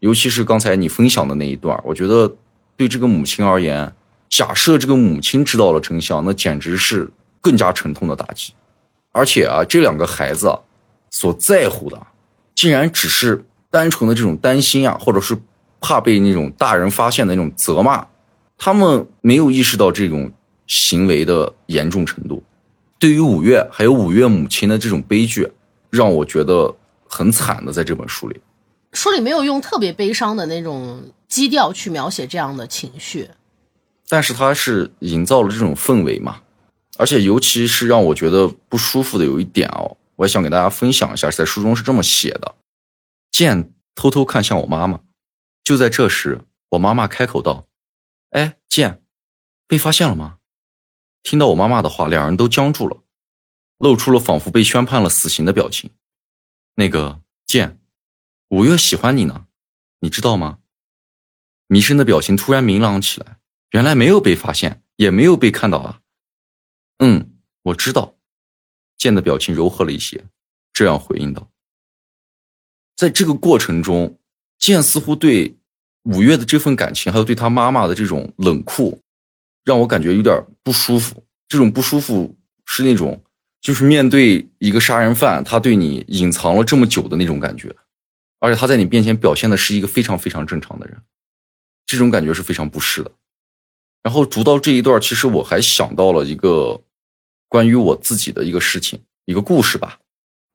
[0.00, 2.30] 尤其是刚才你分享的那一段，我觉得
[2.76, 3.90] 对这个母亲而言，
[4.28, 7.08] 假设这个母亲知道了真相，那简直是
[7.40, 8.52] 更加沉痛的打击。
[9.12, 10.54] 而且啊，这两个孩子
[11.08, 11.98] 所在乎的，
[12.54, 15.34] 竟然只是单纯的这种担心啊，或者是
[15.80, 18.06] 怕被那种大人发现的那种责骂，
[18.58, 20.30] 他们没有意识到这种
[20.66, 22.42] 行为的严重程度。
[22.98, 25.50] 对于五月还有五月母亲的这种悲剧，
[25.92, 26.74] 让我觉得
[27.06, 28.40] 很惨的，在这本书里。
[28.94, 33.30] 书里没有用特别悲伤的那种基调去描写这样的情绪，
[34.08, 36.40] 但是它是营造了这种氛围嘛，
[36.96, 42.54] 而且尤其是让我觉得不舒服的有一点哦，我也想给大家分享一下，在书中是这么写的：
[43.30, 45.00] 剑偷偷看向我妈妈，
[45.62, 47.66] 就在这时，我妈妈开口道
[48.32, 49.02] ：“哎，剑，
[49.66, 50.36] 被发现了吗？”
[51.22, 52.96] 听到我妈妈的话，两人都僵住了，
[53.82, 55.90] 露出了仿佛被宣判了死刑的表情。
[56.76, 57.80] 那个剑。
[58.48, 59.46] 五月喜欢你呢，
[60.00, 60.60] 你知道吗？
[61.66, 63.38] 弥生的表情突然明朗起来，
[63.70, 66.00] 原来没有被发现，也没有被看到啊。
[66.98, 68.14] 嗯，我知道。
[68.96, 70.24] 剑的表情柔和了一些，
[70.72, 71.50] 这样回应道
[72.94, 74.16] ：“在这个过程中，
[74.60, 75.58] 剑似乎对
[76.04, 79.02] 五月的这份感情，还有对他妈妈的这种冷酷，
[79.64, 81.26] 让我感觉有点不舒服。
[81.48, 83.20] 这种不舒服是那种，
[83.62, 87.74] 就是面对一个杀人犯，他对你隐藏了这么久的那种感觉。”
[88.40, 91.00] 而且他在你面前表现的是一个非常非常正常的人，
[91.86, 93.10] 这种感觉是非常不适的。
[94.02, 96.82] 然后读到这一段，其实我还想到了一个
[97.48, 100.00] 关于我自己的一个事情，一个故事吧。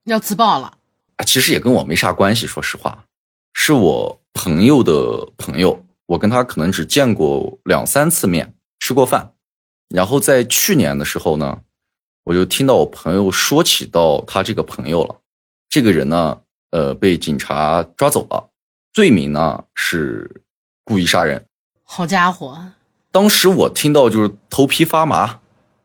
[0.04, 0.78] 要自爆了
[1.16, 1.24] 啊！
[1.24, 3.06] 其实也跟我没啥关系，说实话，
[3.54, 9.34] 是我朋友的朋友，我跟他可能只见过两三次面，吃过饭。
[9.88, 11.62] 然后在去年的时候呢，
[12.28, 15.16] 我就听到我朋友说起到他这个朋友了，
[15.70, 16.38] 这个人呢。
[16.72, 18.50] 呃，被警察抓走了，
[18.92, 20.30] 罪名呢是
[20.84, 21.44] 故意杀人。
[21.82, 22.60] 好家伙！
[23.10, 25.40] 当时我听到就是头皮发麻，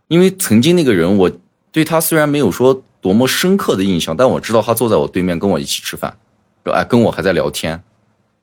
[0.09, 1.31] 因为曾经那个人，我
[1.70, 6.18] 对他虽然没有说多么深刻的印象，但我知道他坐在我对面跟我一起吃饭，
[6.64, 7.81] 哎，跟我还在聊天。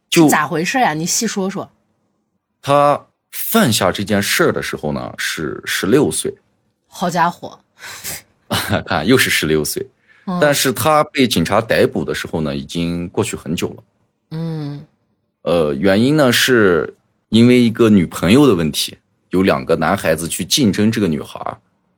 [0.09, 0.93] 就咋回事呀？
[0.93, 1.69] 你细说说。
[2.61, 6.33] 他犯下这件事儿的时候呢，是十六岁。
[6.87, 7.59] 好家伙！
[8.85, 9.85] 看，又是十六岁。
[10.39, 13.83] 但是他被警察逮捕的时候呢，已经过去很久了。
[14.29, 14.85] 嗯，
[15.41, 16.93] 呃，原因呢是
[17.29, 18.95] 因为一个女朋友的问题，
[19.31, 21.57] 有两个男孩子去竞争这个女孩，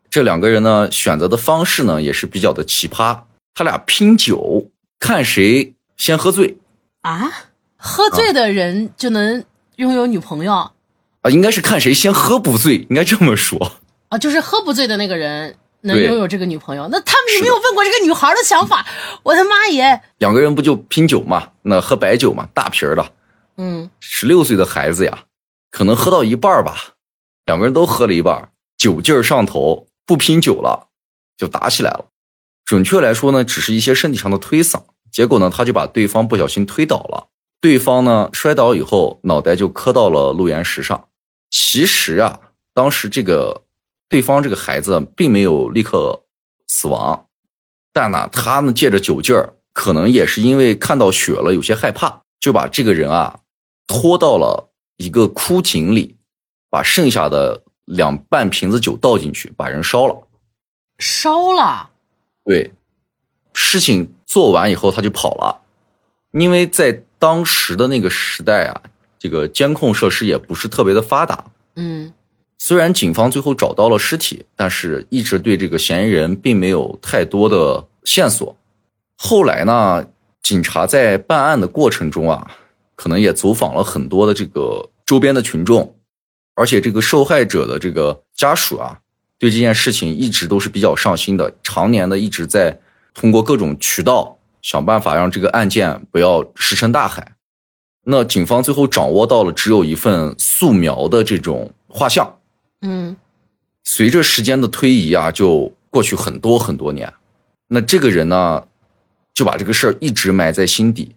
[0.09, 3.19] 这两个人呢选择的方式呢也是比较的奇葩，
[3.53, 4.65] 他俩拼酒，
[4.97, 6.57] 看谁先喝醉。
[7.01, 7.29] 啊，
[7.75, 9.43] 喝醉的人就能
[9.75, 10.53] 拥有女朋友？
[10.53, 13.73] 啊，应该是看谁先喝不醉，应该这么说。
[14.07, 15.53] 啊，就是喝不醉的那个人。
[15.81, 18.85] 能拥有这个女朋友，那他们有没有问过这个女孩的想法？
[19.23, 20.01] 我的妈耶！
[20.19, 21.49] 两个人不就拼酒嘛？
[21.63, 23.11] 那喝白酒嘛，大瓶的。
[23.57, 25.25] 嗯，十六岁的孩子呀，
[25.71, 26.93] 可能喝到一半吧，
[27.45, 30.89] 两个人都喝了一半，酒劲儿上头，不拼酒了，
[31.37, 32.05] 就打起来了。
[32.65, 34.83] 准确来说呢，只是一些身体上的推搡。
[35.11, 37.27] 结果呢，他就把对方不小心推倒了，
[37.59, 41.07] 对方呢摔倒以后，脑袋就磕到了路岩石上。
[41.49, 42.39] 其实啊，
[42.73, 43.63] 当时这个。
[44.11, 46.21] 对方这个孩子并没有立刻
[46.67, 47.27] 死亡，
[47.93, 53.39] 但呢，他呢借着酒劲儿，可能也是因为看到血了，有些害怕，就把这个人啊
[53.87, 56.17] 拖到了一个枯井里，
[56.69, 60.27] 把剩下的两半瓶子酒倒进去，把人烧了。
[60.99, 61.89] 烧了？
[62.43, 62.69] 对，
[63.53, 65.61] 事情做完以后他就跑了，
[66.31, 68.81] 因为在当时的那个时代啊，
[69.17, 71.45] 这个监控设施也不是特别的发达。
[71.75, 72.11] 嗯。
[72.63, 78.55] 虽然警方最后找到了尸体，但是一直对这个嫌疑人并没有太多的线索。
[79.17, 80.05] 后来呢，
[80.43, 82.51] 警察在办案的过程中啊，
[82.95, 85.95] 可能也走访了很多的这个周边的群众，
[86.53, 88.99] 而且这个受害者的这个家属啊，
[89.39, 92.79] 对这件事情一直都是比较上心的，常年的一直在
[93.15, 97.31] 通过各种渠道想办法让这个案件不要石沉大海。
[98.03, 102.37] 那警方最后掌握到了只有一份素描的这种画像。
[102.81, 103.15] 嗯，
[103.83, 107.11] 随着时间的推移啊，就过去很多很多年。
[107.67, 108.67] 那这个人呢，
[109.33, 111.15] 就把这个事儿一直埋在心底，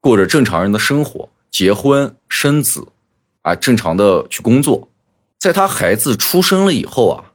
[0.00, 2.88] 过着正常人的生活，结婚生子，
[3.42, 4.88] 啊，正常的去工作。
[5.38, 7.32] 在他孩子出生了以后啊，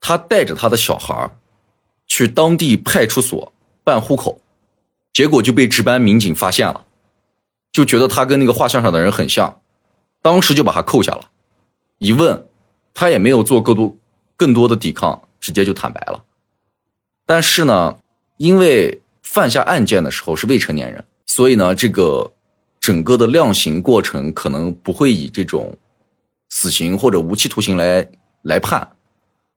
[0.00, 1.30] 他带着他的小孩
[2.06, 4.40] 去当地派出所办户口，
[5.12, 6.86] 结果就被值班民警发现了，
[7.72, 9.60] 就觉得他跟那个画像上的人很像，
[10.22, 11.30] 当时就把他扣下了。
[11.98, 12.46] 一问，
[12.92, 13.96] 他也没有做更多
[14.36, 16.22] 更多的抵抗，直接就坦白了。
[17.24, 17.96] 但是呢，
[18.36, 22.32] 因为犯下案件的时候是未成年人，所以呢，这个
[22.78, 25.76] 整个的量刑过程可能不会以这种
[26.50, 28.08] 死刑或者无期徒刑来
[28.42, 28.88] 来判。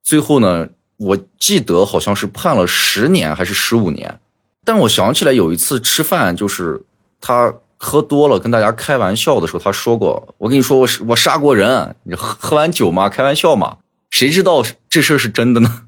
[0.02, 4.20] 最后呢，我记得好像是判了十年还是十五年。
[4.66, 6.82] 但我想起来有一次吃饭，就是
[7.22, 13.78] 他喝多了跟大家开玩笑的时候，他说过：“我跟你说，我我杀过人，你喝喝完酒嘛，开玩笑嘛，
[14.10, 15.84] 谁知道这事儿是真的呢？”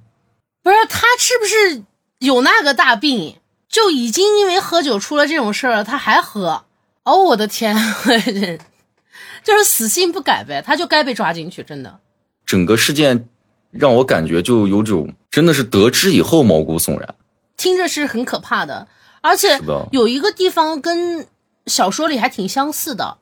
[0.64, 1.84] 不是他是不是
[2.20, 3.36] 有那个大病？
[3.68, 6.64] 就已经因为喝酒出了这种事儿了，他还喝？
[7.04, 7.76] 哦，我的天，
[9.44, 12.00] 就是死性不改呗，他就该被抓进去，真的。
[12.46, 13.28] 整个事件
[13.70, 17.16] 让我感觉就有种真的是得知以后毛骨悚然，
[17.58, 18.88] 听着是很可怕的。
[19.22, 19.60] 而且
[19.92, 21.26] 有一个地方跟
[21.68, 23.18] 小说里还挺相似的，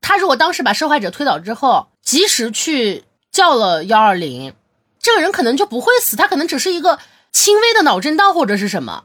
[0.00, 4.54] 他如果当时把受害者推倒之后，及时去叫了幺二零，
[4.98, 6.98] 这个人可能就不会死，他可能只是一个
[7.30, 9.04] 轻微的脑震荡或者是什么。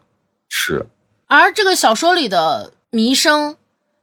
[0.49, 0.87] 是，
[1.27, 3.57] 而这个小说里的弥生，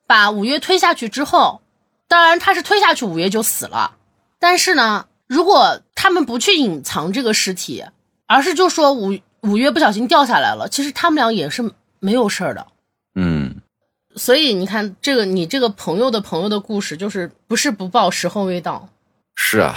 [0.07, 1.63] 把五月推下去之后，
[2.07, 3.97] 当然他是推下去，五月就死了。
[4.39, 7.85] 但是呢，如果他们不去隐藏这个尸体，
[8.27, 12.67] 而是就说五五月不小心掉下来了，其实他们俩也是没有事儿的。
[14.15, 18.89] 嗯，所以你看，这个你这个朋友的朋友的故事，就是不是不报，时候未到。
[19.35, 19.77] 是啊，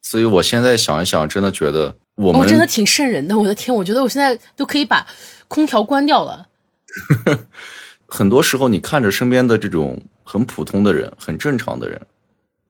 [0.00, 3.38] 所以我现在想一想，真的觉得我们真的挺瘆人的。
[3.38, 5.06] 我的天，我觉得我现在都可以把。
[5.48, 6.48] 空调关掉了。
[8.08, 12.00] 很多时候，你看着身边的这种很普通的人、很正常的人，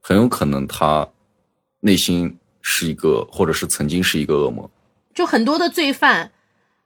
[0.01, 1.09] 很有可能他
[1.79, 4.69] 内心是一个，或者是曾经是一个恶魔。
[5.15, 6.33] 就很多的罪犯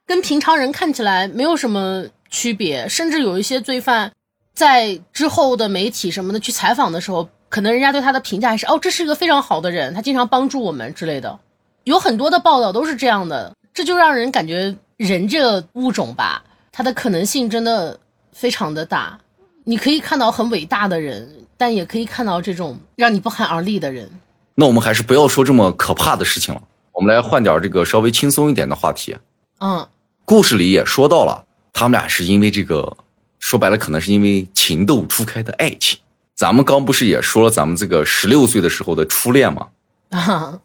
[0.04, 4.12] 跟平常人看起来没有什么区别，甚至有一些罪犯
[4.54, 11.38] 在之后的媒体什么的去采访的时候，可能人家对他的评价还是哦，这是一个非常好的人，他经常帮助我们之类的。
[11.84, 14.76] 有很多的报道都是这样的，这就让人感觉。
[14.98, 18.00] 人这个物种吧，它的可能性真的
[18.32, 19.18] 非常的大。
[19.64, 24.10] 你可以看到很伟大的人，但也可以看到这种让你不寒而栗的人。
[24.54, 26.62] 那我们还是不要说这么可怕的事情了，
[26.92, 29.18] 我们来换点这个稍微轻松一点的话题。
[29.60, 29.86] 嗯，
[30.24, 31.44] 故事里也说到了，
[31.78, 32.96] 他们俩是因为这个，
[33.38, 35.98] 说白了可能是因为情窦初开的爱情。
[36.34, 39.68] 咱们刚不是也说了咱们这个十六岁的时候的初恋吗？
[40.08, 40.58] 啊，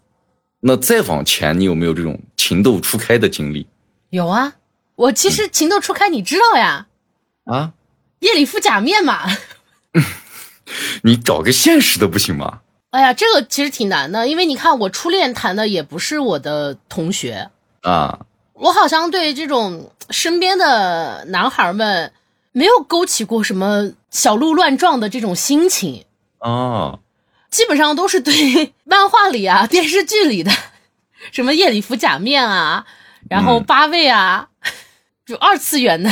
[0.62, 3.68] 那再往前，你有没有这种情窦初开的经历？
[4.12, 4.54] 有啊，
[4.96, 6.88] 我其实情窦初开，你知道呀？
[7.44, 7.74] 啊，
[8.20, 9.28] 夜里敷假面嘛。
[11.04, 12.62] 你找个现实的不行吗？
[12.92, 17.50] 哎呀，这个其实挺难的，因为你看，我初恋谈的也不是我的同学
[17.82, 18.18] 啊。
[18.62, 22.14] 我好像对这种身边的男孩们
[22.52, 26.06] 没有勾起过什么小鹿乱撞的这种心情
[26.38, 27.00] 啊。
[27.50, 30.52] 基本上都是对漫画里啊、 电视剧里的
[31.34, 32.86] 什么夜里服假面啊。
[33.30, 34.50] 然后八位啊，
[35.26, 36.10] 就二次元的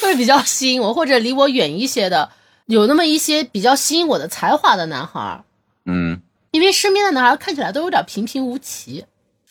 [0.00, 2.30] 会比较吸引我，或者离我远一些的，
[2.66, 5.42] 有那么一些比较吸引我的才华的男孩
[5.86, 9.06] 嗯，因为身边的男孩看起来都有点平平无奇。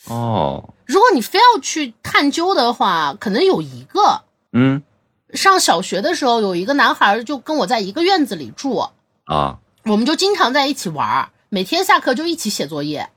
[0.10, 4.22] 哦，如果你非要去探究的话，可能有一个。
[4.54, 4.82] 嗯，
[5.34, 8.88] 上小学的时候有一个男孩就跟我在一个院子里住。
[9.26, 13.10] 啊，我们就经常在一起玩，每天下课就一起写作业，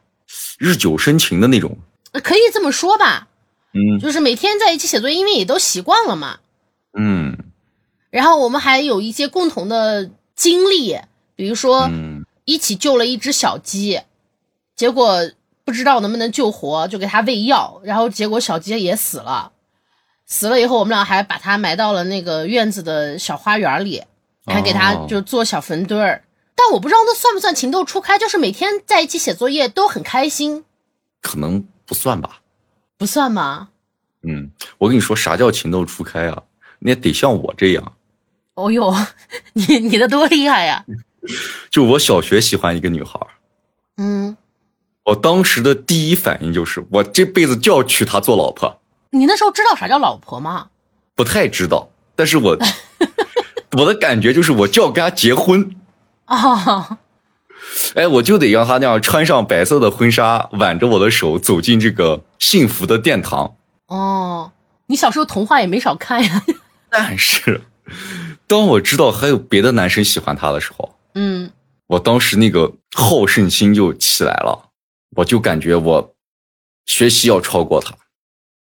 [0.58, 1.78] 日久生情的那种。
[2.24, 3.28] 可以这么说吧，
[3.72, 6.40] 嗯，就是每天在一起写作业，因为也都习惯了嘛，
[6.98, 7.38] 嗯，
[8.10, 10.98] 然后我们还有一些共同的经历，
[11.36, 11.88] 比如说
[12.44, 14.00] 一起救了一只小鸡，
[14.74, 15.30] 结果
[15.70, 19.52] 不知道能不能救活，就给他喂药，然后结果小杰也死了，
[20.26, 24.02] 死了以后我们俩还把他埋到了那个院子的小花园里，
[24.46, 26.24] 还给他就做小坟堆儿，
[26.56, 30.64] 但我不知道那算不算情窦初开，就是每天在一起写作业都很开心，
[31.22, 31.64] 可能。
[31.86, 32.40] 不算吧，
[32.96, 33.70] 不算吗？
[34.22, 36.44] 嗯，我跟你说，啥叫情窦初开啊？
[36.78, 37.94] 你也得像我这样。
[38.54, 38.94] 哦哟，
[39.54, 40.84] 你你的多厉害呀！
[41.68, 43.18] 就我小学喜欢一个女孩，
[43.96, 44.36] 嗯，
[45.04, 48.80] 我当时的第一反应就是，我这辈子就要娶她做老婆。
[49.10, 50.68] 你那时候知道啥叫老婆吗？
[51.14, 52.58] 不太知道，但是我
[53.76, 55.74] 我的感觉就是，我就要跟她结婚。
[56.26, 56.98] 啊。
[57.94, 63.54] 哎，我就得让她那样穿上白色的婚纱，挽着我的手走进这个幸福的殿堂。
[63.86, 64.52] 哦，
[64.86, 66.42] 你小时候童话也没少看呀。
[66.88, 67.60] 但是，
[68.46, 71.50] 当我知道还有别的男生喜欢她的时候，嗯，
[71.86, 74.69] 我当时那个好胜心就起来了，
[75.16, 76.14] 我就感觉我
[76.86, 77.94] 学习要超过他，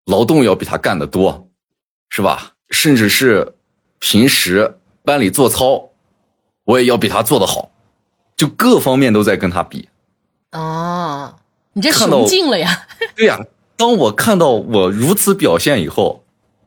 [0.06, 1.50] 劳动要比他干得多，
[2.10, 2.54] 是吧？
[2.70, 3.56] 甚至是
[4.00, 5.92] 平时班里做操，
[6.66, 7.72] 我也要比他做得好。
[8.36, 9.90] 就各方面都在跟他比，
[10.52, 11.38] 啊，
[11.74, 12.88] 你这雄竞了呀？
[13.16, 13.40] 对呀，
[13.76, 16.24] 当我看到我如此表现以后，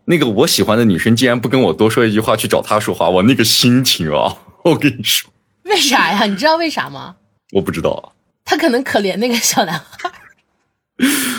[0.06, 5.30] 那个我喜欢的女生竟然不跟我多说一句话，去找他说话，我那个心情啊， 我跟你说，
[5.62, 6.24] 为啥呀？
[6.26, 7.14] 你知道为啥吗？
[7.52, 8.10] 我不知道啊。
[8.50, 10.10] 他可能可怜那个小男孩。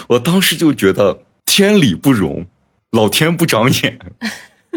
[0.08, 2.48] 我当时就觉得天理不容，
[2.92, 4.00] 老天不长眼。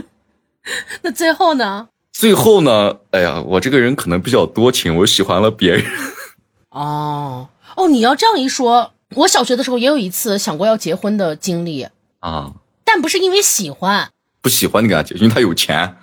[1.02, 1.88] 那最后呢？
[2.12, 2.96] 最后呢？
[3.12, 5.84] 哎呀，我这个人可能比较多情，我喜欢了别人。
[6.70, 11.86] 哦哦，你要这样一说，我小学的时候也有一次想过要结婚的经历
[12.18, 12.52] 啊，
[12.84, 14.10] 但不是因为喜欢，
[14.42, 15.96] 不喜欢你跟他结，因为他有钱。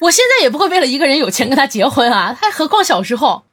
[0.00, 3.44] 我现在也不会为了一个人有钱跟他结婚啊，他何况小时候，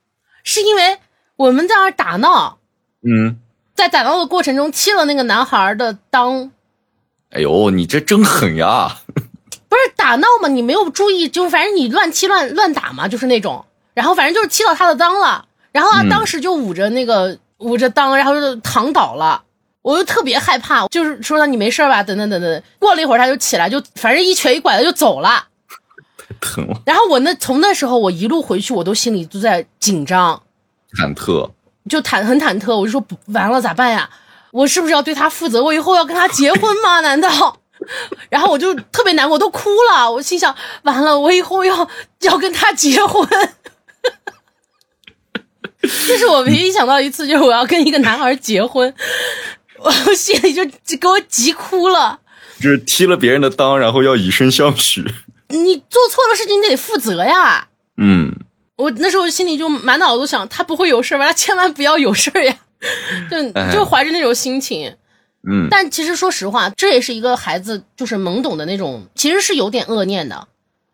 [0.43, 0.99] 是因为
[1.41, 2.59] 我们在那儿打闹，
[3.01, 3.37] 嗯，
[3.73, 6.51] 在打闹的过程中踢了那个男孩的裆。
[7.31, 8.97] 哎呦，你这真狠呀！
[9.67, 13.65] 不是打闹嘛，你没有注意，就反正你乱踢乱乱打嘛，就是那种，
[13.95, 15.45] 然后反正就是踢到他的裆了。
[15.71, 19.41] 然后他当时就捂着那个捂着裆，然后就躺倒了，
[19.81, 22.03] 我就特别害怕，就是说他你没事吧？
[22.03, 22.63] 等等等等。
[22.77, 25.47] 过了一会儿他就起来，就反正一瘸一拐的就走了。
[26.17, 26.81] 太 疼了。
[26.85, 30.43] 然后我那从那时候我一路回去，我都心里都在紧张、
[30.97, 31.49] 忐忑，
[31.89, 32.75] 就忐很忐忑。
[32.75, 34.09] 我就说不完了咋办呀？
[34.51, 35.63] 我是不是要对他负责？
[35.63, 36.99] 我以后要跟他结婚吗？
[37.01, 37.57] 难道？
[38.29, 40.11] 然后我就特别难过，都哭了。
[40.11, 41.87] 我心想完了，我以后要
[42.21, 43.27] 要跟他结婚。
[45.81, 48.93] 这是我唯一想到一次，就是我要跟一个男孩结婚，
[49.79, 50.63] 我心里就
[50.97, 52.19] 给我急哭了。
[52.59, 55.03] 就是踢了别人的裆，然后要以身相许。
[55.47, 57.67] 你做错了事情，你得负责呀。
[57.97, 58.31] 嗯，
[58.82, 61.27] 我那时候心里就满脑子想，他不会有事吧？
[61.27, 62.55] 他千万不要有事呀。
[63.29, 64.95] 就就怀着那种心情。
[65.47, 70.47] 嗯，但其实说实话，这也是一个孩子就是懵懂的那种，其实是有点恶念的。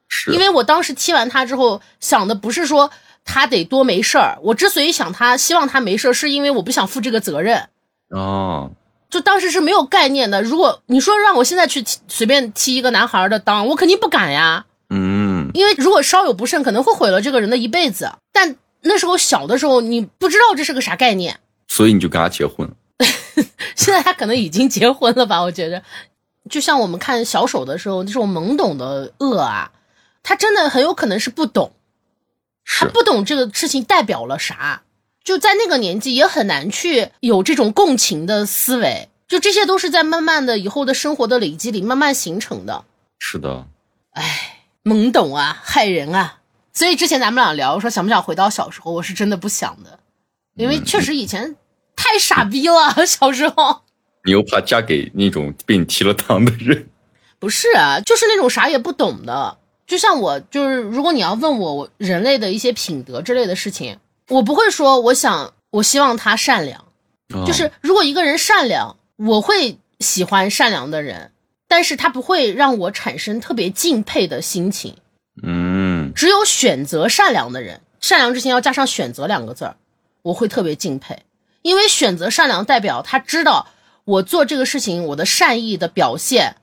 [0.08, 2.92] 是，因为我当时踢完他之后，想的不是说。
[3.30, 4.38] 他得多没事儿。
[4.42, 7.68] 我之所以想他，希望他没事儿，是因为我不想负这个责任。
[8.10, 8.72] 哦，
[9.10, 10.42] 就当时是没有概念的。
[10.42, 14.66] 如果你说让我现在去踢随便踢一个男孩的裆，我肯定不敢呀。
[14.90, 18.12] 嗯，因为如果稍有不慎，可能会毁了这个人的一辈子。
[18.32, 22.70] 但那时候小的时候，你不知道这是个啥概念，所以你就跟他结婚。
[23.76, 25.42] 现在他可能已经结婚了吧？
[25.42, 25.82] 我觉得，
[26.50, 29.72] 就像我们看小手的时候，这种懵懂的恶啊，
[30.22, 31.72] 他真的很有可能是不懂。
[32.66, 34.84] 他不懂这个事情代表了啥，
[35.24, 42.84] 就在那个年纪也很难去有这种共情的思维，就这些都是在慢慢的以后的生活的累积里慢慢形成的。
[43.18, 43.66] 是的，
[44.12, 44.57] 哎，
[44.88, 46.40] 懵懂啊，害人啊！
[46.72, 50.00] 所以之前咱们俩聊说想不想回到小时候，我是真的不想的，
[50.56, 51.58] 因为确实以前
[51.96, 53.82] 太傻逼了， 小时候。
[54.24, 56.88] 你又怕嫁给那种被你踢了裆的人？
[57.38, 59.58] 不是啊，就是那种啥也不懂的。
[59.86, 63.98] 就像我，就是如果你要问我我人类的一些品德之类的事情，
[64.30, 66.86] 我不会说我想我希望他善良，
[67.46, 71.32] 就是如果一个人善良，我会喜欢善良的人，
[71.68, 74.96] 但是他不会让我产生特别敬佩的心情。
[75.44, 79.76] 嗯，只有选择善良的人，善良之前要加上选择两个字儿，
[80.22, 81.24] 我会特别敬佩，
[81.62, 83.68] 因为选择善良代表他知道
[84.06, 86.56] 我做这个事情我的善意的表现。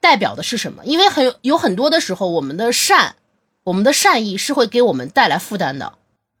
[0.00, 0.84] 代表的是什么？
[0.86, 3.16] 因为很有很多的时候，我们的善，
[3.64, 5.94] 我们的善意是会给我们带来负担的。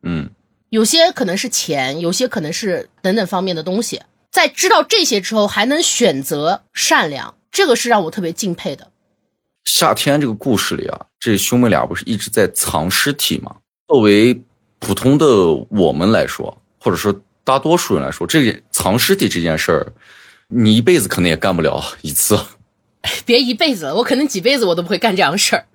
[0.04, 0.30] 嗯，
[0.68, 4.00] 有些可能是钱，有些可能是等等方面的东西。
[4.30, 8.90] 在知道这些之后，还能选择善良，这个是让我特别敬佩的。
[9.64, 13.56] 夏天这个故事里啊，这兄妹俩不是一直在藏尸体吗？
[13.86, 14.40] 作为
[14.78, 15.26] 普通的
[15.70, 19.92] 我们来说，或者说大多数人来说，这藏尸体这件事儿，
[20.48, 22.38] 你一辈子可能也干不了一次。
[23.24, 25.66] 别一辈子了，我可能几辈子我都不会干这样的事儿。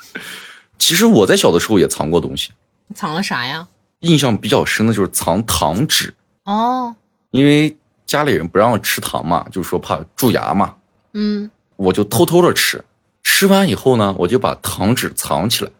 [0.78, 2.50] 其实我在小的时候也藏过东西，
[2.94, 3.66] 藏了啥呀？
[4.00, 6.94] 印象比较深的就是藏糖纸哦，
[7.30, 10.74] 因为家里人不让吃糖嘛，就是说怕蛀牙嘛。
[11.12, 12.84] 嗯，我就偷偷的吃，
[13.22, 15.70] 吃完以后呢，我就把糖纸藏起来。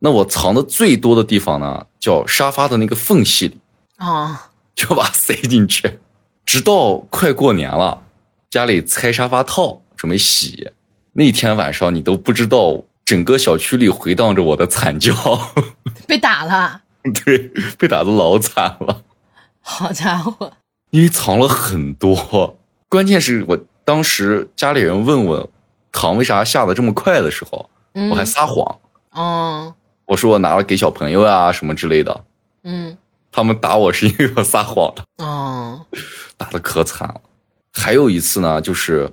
[0.00, 3.58] 那我藏的最多的地方呢，叫沙发的那个缝隙里。
[3.96, 5.98] 啊，就把塞进去，
[6.46, 8.02] 直到快过年了，
[8.48, 9.82] 家里拆沙发套。
[9.96, 10.70] 准备洗，
[11.14, 15.12] 那天晚上你都不知道，整个小区里回荡着我的惨叫，
[16.06, 16.82] 被打了，
[17.24, 19.02] 对，被打的老惨了。
[19.60, 20.52] 好家伙，
[20.90, 22.56] 因为藏了很多，
[22.88, 23.58] 关键是我
[23.88, 25.48] 当时家里人问我
[25.90, 27.70] 糖为啥下的这么快的时候，
[28.10, 28.78] 我还撒谎，
[29.12, 29.74] 哦，
[30.04, 32.24] 我说我拿了给小朋友啊什么之类的，
[32.64, 32.98] 嗯，
[33.32, 35.86] 他们打我是因为我撒谎的，哦，
[36.36, 37.18] 打的可惨了。
[37.72, 39.10] 还有一次呢，就是。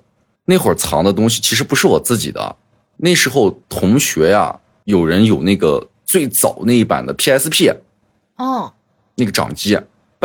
[0.47, 2.55] 那会儿藏的东西其实不是我自己的，
[2.97, 7.75] 那时候同学呀，有人有那个最早那一版的 PSP，
[8.35, 8.71] 哦，
[9.15, 9.75] 那个掌机，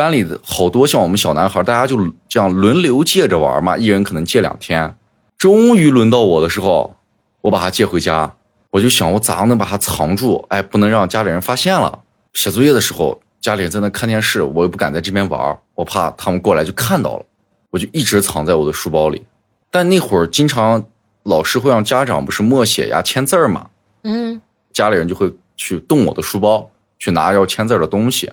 [0.01, 4.97] 班里的好多像我们小男孩，大家就这样轮流借着玩嘛，一人可能借两天，
[5.37, 6.97] 终于轮到我的时候，
[7.43, 8.35] 我把它借回家，
[8.71, 10.43] 我就想我咋能把它藏住？
[10.49, 11.99] 哎，不能让家里人发现了。
[12.33, 17.25] 写作业的时候，家里人在那看电视，我又不敢在这边玩，我怕他们过来就看到了，
[17.69, 19.23] 我就一直藏在我的书包里。
[19.71, 20.83] 但那会儿经常
[21.25, 23.67] 老师会让家长不是默写呀、签字儿嘛，
[24.05, 24.41] 嗯，
[24.73, 28.33] 家里人就会去动我的书包，去拿要签字的东西。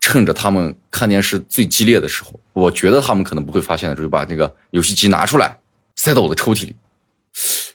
[0.00, 5.56] 趁着他们看电视最激烈的时候，我觉得他们可能不会发现的时候，就把那个游戏机拿出来，
[5.96, 6.74] 塞到我的抽屉里。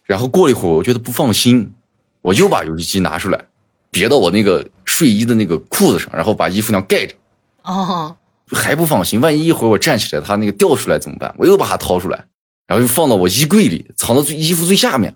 [0.03, 1.73] 然后过了一会儿，我觉得不放心，
[2.21, 3.45] 我又把游戏机拿出来，
[3.89, 7.15] 别到我那个睡衣的那个裤子上，然后把衣服那样盖着，
[7.63, 8.15] 哦，
[8.51, 11.33] 还不放心，万一一会儿我站起来，它那个掉出来怎么办？
[11.37, 12.25] 我又把它掏出来，
[12.67, 15.15] 然后又放到我衣柜里，藏到最衣服最下面，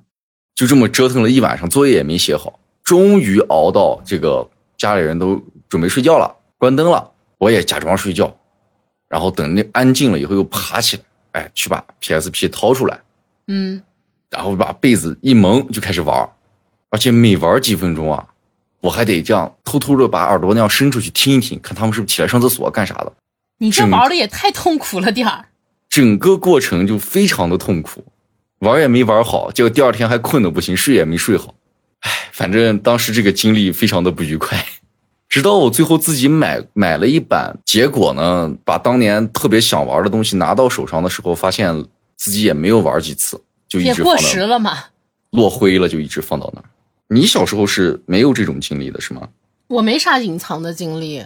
[0.55, 8.31] 就这么折腾了一晚上，作业也没写好，终于熬到这个家里人都准备睡觉了，关灯了，我也假装睡觉，
[9.07, 12.99] 然后等那安静了以后又爬起来，哎，去把 PSP 掏出来，
[13.47, 13.81] 嗯，
[14.29, 16.29] 然后把被子一蒙就开始玩，
[16.89, 18.27] 而且每玩几分钟啊，
[18.81, 23.13] 我还得这样偷偷的把耳朵那样伸出去听一听，看他们是不是起来上厕所干啥的。
[23.57, 25.45] 你这玩的也太痛苦了点儿。
[25.87, 28.03] 整个过程就非常的痛苦，
[28.59, 31.55] 玩也没玩好，结果第二天还困得不行，睡也没睡好。
[32.01, 34.61] 哎，反正当时这个经历非常的不愉快。
[35.29, 41.85] 直到我最后自己买买了一版，结果呢，把当年特别想玩的东西拿到手上的时候，发现
[42.17, 44.85] 自己也没有玩几次，就一也过时了嘛。
[45.29, 46.65] 落灰了，就一直放到那儿。
[47.07, 49.29] 你小时候是没有这种经历的，是吗？
[49.67, 51.23] 我没啥隐藏的经历，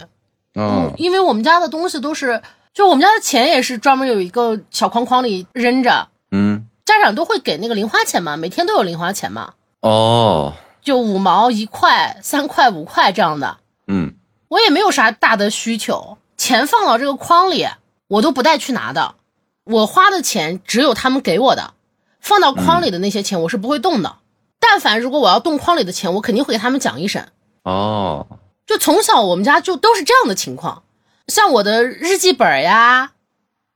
[0.54, 2.42] 嗯因为我们家的东西都是，
[2.74, 10.52] 就我们家的钱也是专门有一个小框框里扔着，嗯家长都会给那个零花钱嘛，每天都有零花钱嘛，哦
[10.82, 13.56] 就五毛、一块、三块、五块这样的。
[13.86, 14.14] 嗯
[14.48, 17.66] 我也没有啥大的需求，钱放到这个筐里，
[18.08, 19.16] 我都不带去拿的。
[19.64, 21.74] 我花的钱只有他们给我的，
[22.20, 24.18] 放到筐里的那些钱我是不会动的。
[24.60, 27.26] 但凡如果我要动筐里的钱，我肯定会给他们讲一声。
[27.62, 28.26] 哦
[28.66, 30.84] 就从小我们家就都是这样的情况，
[31.26, 33.12] 像我的日记本呀，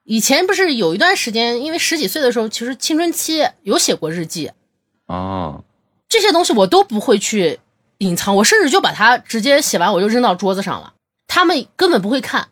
[0.04, 4.52] 以前不是有一段时间，因为十几岁的时候，其实青春期有写过日记，
[5.06, 5.64] 哦
[6.08, 7.60] 这些东西我都不会去
[7.98, 10.94] 隐藏，我甚至就把它直接写完我就扔到桌子上了，
[11.26, 12.48] 他们根本不会看。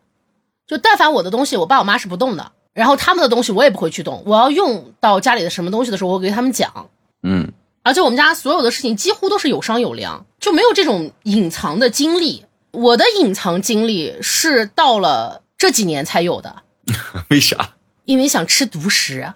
[0.66, 4.22] 就但凡我的东西，我爸我妈是不动的，然后他们的东西我也不会去动。
[4.26, 6.88] 我要用到家里的什么东西的时候，我给他们讲。
[7.22, 12.44] 嗯而且我们家所有的事情几乎都是有商有量，就没有这种隐藏的经历。
[12.72, 16.64] 我的隐藏经历是到了这几年才有的，
[17.30, 17.76] 为啥？
[18.04, 19.32] 因为想吃独食。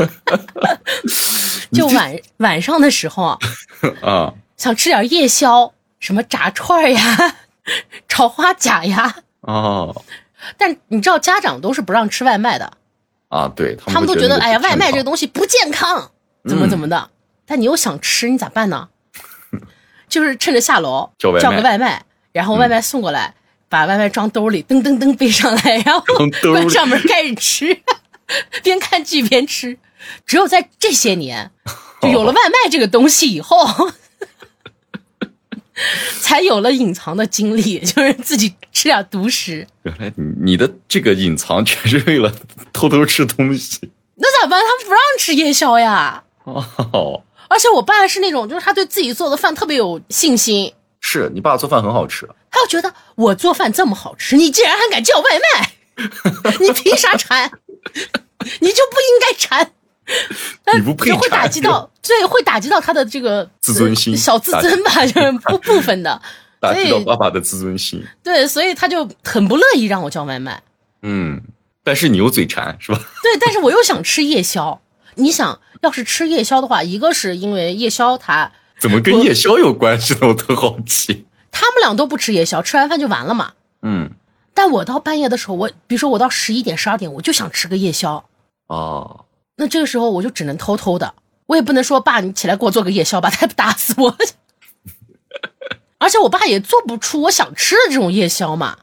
[1.72, 3.38] 就晚晚上的时候啊，
[4.00, 7.36] 啊想吃点夜宵，什么炸串呀、
[8.08, 9.16] 炒花甲呀。
[9.40, 10.04] 哦
[10.58, 12.70] 但你知道，家长都是不让吃外卖的，
[13.30, 16.10] 啊，对他们都觉得，哎呀，外卖这个东西不健康，
[16.46, 17.08] 怎么嗯怎么的。
[17.46, 18.90] 但你又想吃，你咋办呢？
[20.10, 23.34] 就是趁着下楼叫个外卖，然后外卖送过来，
[23.70, 26.04] 把外卖装兜里，噔噔噔背上来，然后
[26.52, 27.80] 关上门开始吃，
[28.62, 29.78] 边看剧边吃。
[30.26, 31.50] 只有在这些年，
[32.02, 33.66] 就有了外卖这个东西以后，
[36.20, 39.66] 才有了隐藏的经历， 就是自己吃点独食。
[39.82, 42.32] 原来你你的这个隐藏全是为了
[42.72, 44.60] 偷偷吃东西那咋办？
[44.60, 46.22] 他们不让吃夜宵呀。
[46.44, 47.22] 哦。
[47.48, 55.24] 而且我爸是那种，就是他对自己做的饭特别有信心，是你爸做饭很好吃，他就觉得我做饭这么好吃，你竟然还敢叫外
[55.56, 55.72] 卖，
[56.60, 57.50] 你凭啥馋？
[58.60, 59.72] 你就不应该馋。
[60.74, 66.20] 你不配就会打击到，对，会打击到他的这个自尊心呃小自尊吧， 就是部部分的。
[66.60, 68.04] 打击到爸爸的自尊心。
[68.22, 70.62] 对，所以他就很不乐意让我叫外卖。
[71.02, 71.40] 嗯，
[71.82, 72.98] 但是你又嘴馋是吧？
[73.22, 74.80] 对，但是我又想吃夜宵。
[75.14, 80.28] 你想要是吃夜宵的话，一个是因为夜宵它怎么跟夜宵有关系呢？
[80.28, 81.24] 我特好奇。
[81.50, 83.52] 他们俩都不吃夜宵，吃完饭就完了嘛。
[83.82, 84.10] 嗯，
[84.52, 88.22] 但我到半夜的时候，我比如说我到十一点、十二点，我就想吃个夜宵。
[88.66, 89.24] 哦，
[89.60, 94.16] 那这个时候我就只能偷偷的，我也不能说爸，你起来给我做个夜宵吧，他不 打死我。
[95.98, 98.78] 而且我爸也做不出我想吃的这种夜宵嘛。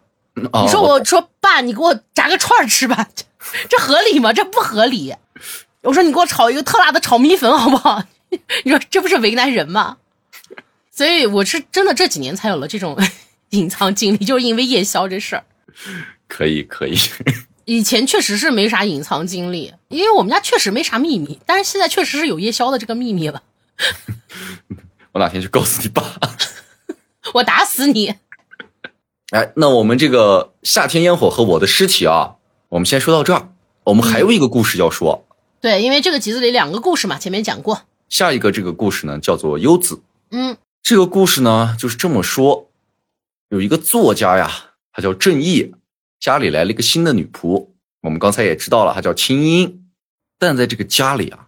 [0.54, 3.26] 哦你说我说爸，你给我炸个串儿吃吧，这
[3.68, 4.32] 这合理吗？
[4.32, 5.16] 这不合理。
[5.82, 8.04] 我说你给我炒一个特辣的炒米粉好不好？
[8.64, 9.98] 你说这不是为难人吗？
[10.92, 12.96] 所以我是真的这几年才有了这种
[13.50, 15.44] 隐藏经历，就是因为夜宵这事儿。
[16.28, 16.96] 可以可以。
[17.68, 23.44] 以前确实是没啥隐藏经历，因为我们家确实没啥秘密，但是现在确实是有夜宵的这个秘密了。
[25.12, 26.02] 我哪天去告诉你爸。
[27.36, 28.16] 我打死你！
[29.32, 32.36] 哎，那我们这个夏天烟火和我的尸体啊，
[32.70, 33.50] 我们先说到这儿。
[33.84, 35.26] 我们还有一个故事要说，
[35.60, 37.82] 对，因为这个集子里两个故事嘛，前面讲过。
[38.08, 40.02] 下一个这个故事呢，叫做优子。
[40.32, 42.70] 嗯这个故事呢，就是这么说：
[43.50, 44.50] 有一个作家呀，
[44.94, 45.74] 他叫郑义，
[46.20, 47.70] 家里来了一个新的女仆。
[48.02, 49.90] 我们刚才也知道了，她叫青音。
[50.40, 51.48] 但在这个家里啊，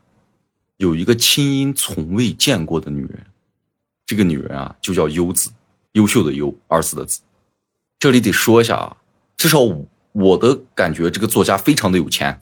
[0.77, 3.25] 有一个青音从未见过的女人。
[4.05, 5.51] 这个女人啊，就叫优子，
[5.91, 7.21] 优秀的优，二字的子。
[7.99, 8.97] 这里得说一下啊，
[9.37, 12.41] 至少我我的感觉，这个作家非常的有钱，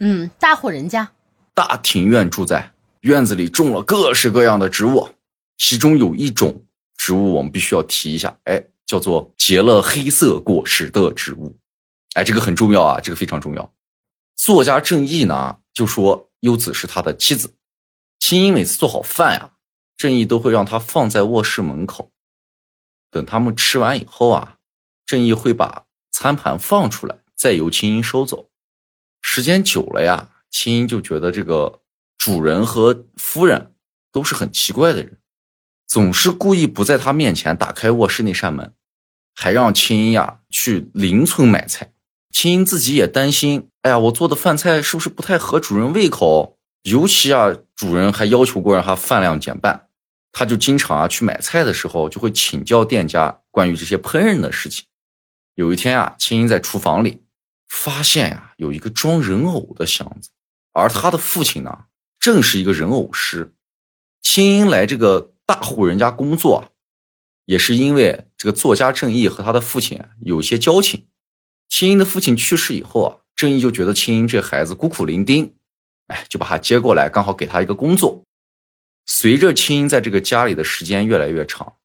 [0.00, 1.12] 嗯，大户人家。
[1.54, 5.08] 大庭院住在，院子里种了各式各样的植物，
[5.56, 6.64] 其中有一种
[6.96, 11.58] 植物我们必须要提一下，哎，叫做结了黑色果实的植物，
[12.14, 13.74] 哎，这个很重要啊，这个非常重要。
[14.36, 17.54] 作家郑义呢就说优子是他的妻子，
[18.20, 19.54] 青音每次做好饭呀，
[19.96, 22.12] 郑义都会让他放在卧室门口，
[23.10, 24.58] 等他们吃完以后啊，
[25.04, 28.50] 郑义会把餐盘放出来，再由青音收走。
[29.20, 31.82] 时间久了呀，青音就觉得这个
[32.16, 33.74] 主人和夫人
[34.12, 35.18] 都是很奇怪的人，
[35.86, 38.74] 总是故意不在他面前打开卧室那扇门，
[39.34, 41.92] 还让青音呀去邻村买菜。
[42.32, 46.58] 青音自己也担心，哎呀，我做的饭菜是不是不太合主人胃口？
[46.82, 49.88] 尤其啊，主人还要求过让他饭量减半，
[50.32, 54.84] 他就经常啊去买菜的时候就会请教店家关于这些烹饪的事情。
[55.54, 57.22] 有一天啊，青音在厨房里
[57.68, 60.30] 发现呀、有一个装人偶的箱子，
[60.72, 61.86] 而他的父亲呢，
[62.20, 63.54] 正是一个人偶师。
[64.20, 66.72] 青音来这个大户人家工作，
[67.44, 71.06] 也是因为这个作家郑义和他的父亲有些交情。
[71.68, 75.52] 青音的父亲去世以后啊，郑义就觉得青音这孩子孤苦伶仃，
[76.08, 78.24] 哎，就把他接过来，刚好给他一个工作。
[79.06, 81.76] 随着青音在这个家里的时间越来越长，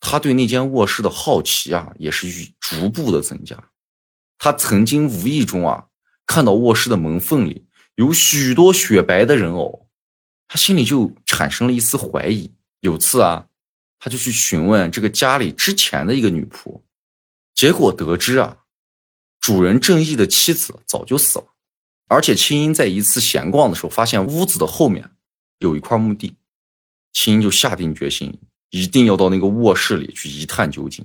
[0.00, 3.56] 他对那间卧室的好奇啊，也是愈逐步的增加。
[4.38, 5.86] 他曾经无意中啊，
[6.26, 9.85] 看到卧室的门缝里有许多雪白的人偶，
[10.48, 12.52] 他心里就产生了一丝怀疑。
[12.80, 13.48] 有次啊，
[13.98, 16.82] 他就去询问这个家里之前的一个女仆，
[17.54, 18.58] 结果得知啊，
[19.40, 21.46] 主人正义的妻子早就死了，
[22.06, 25.10] 而且青音在一次闲逛的时候，发现屋子的后面
[25.58, 26.36] 有一块墓地，
[27.12, 28.38] 青音就下定决心，
[28.70, 31.04] 一定要到那个卧室里去一探究竟。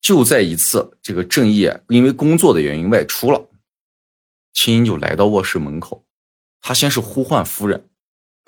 [0.00, 3.50] 就在一次，这个正义因为工作的原因外出了，
[4.52, 6.06] 青音就来到卧室门口，
[6.60, 7.88] 他先是呼唤夫人，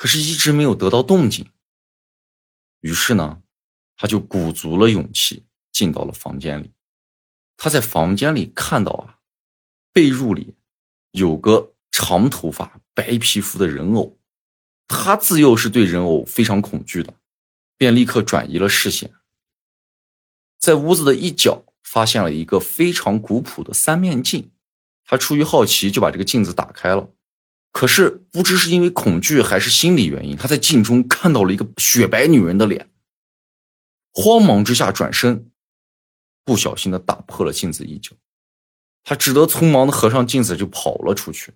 [0.01, 1.47] 可是一直没有得到动静。
[2.81, 3.43] 于是呢，
[3.99, 6.73] 他就鼓足了勇气进到了房间里。
[7.59, 9.19] 他在房间里看到啊，
[9.93, 10.55] 被褥里
[11.11, 14.19] 有个长头发、白皮肤的人偶，
[14.89, 17.13] 他自幼是对人偶非常恐惧的，
[17.77, 19.13] 便立刻转移了视线。
[20.59, 24.51] 在屋子的一角发现了一个非常古朴的三面镜，
[25.05, 27.13] 他出于好奇就把这个镜子打开了。
[27.73, 32.91] 可是不知是因为恐惧还是心理原因，他在镜中看到了一个雪白女人的脸。
[34.13, 35.51] 慌忙之下转身，
[36.45, 38.17] 不小心的打破了镜子一角，
[39.05, 41.55] 他只得匆忙的合上镜子就跑了出去。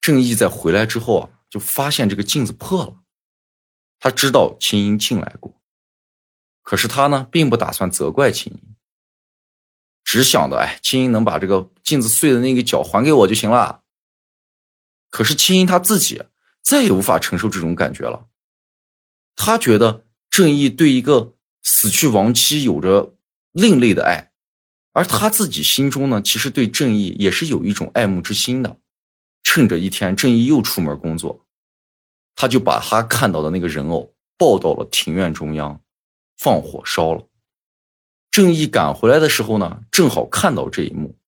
[0.00, 3.02] 正义在回来之后啊，就发现这个镜子破了。
[3.98, 5.60] 他知道青音进来过，
[6.62, 8.76] 可是他呢，并不打算责怪青音，
[10.04, 13.79] 只想着哎，青音能把这个镜子碎的那个角还给我就行了。
[15.10, 16.22] 可是青音他自己
[16.62, 18.28] 再也无法承受这种感觉了，
[19.36, 23.14] 他觉得正义对一个死去亡妻有着
[23.52, 24.30] 另类的爱，
[24.92, 28.78] 而他自己心中呢，其实对正义也是有一种爱慕之心的。
[29.42, 31.44] 趁着一天正义又出门工作，
[32.36, 35.80] 他就把他看到的那个人偶抱到了庭院中央，
[36.38, 37.26] 放火烧了。
[38.30, 41.18] 正义赶回来的时候呢，正好看到这一幕，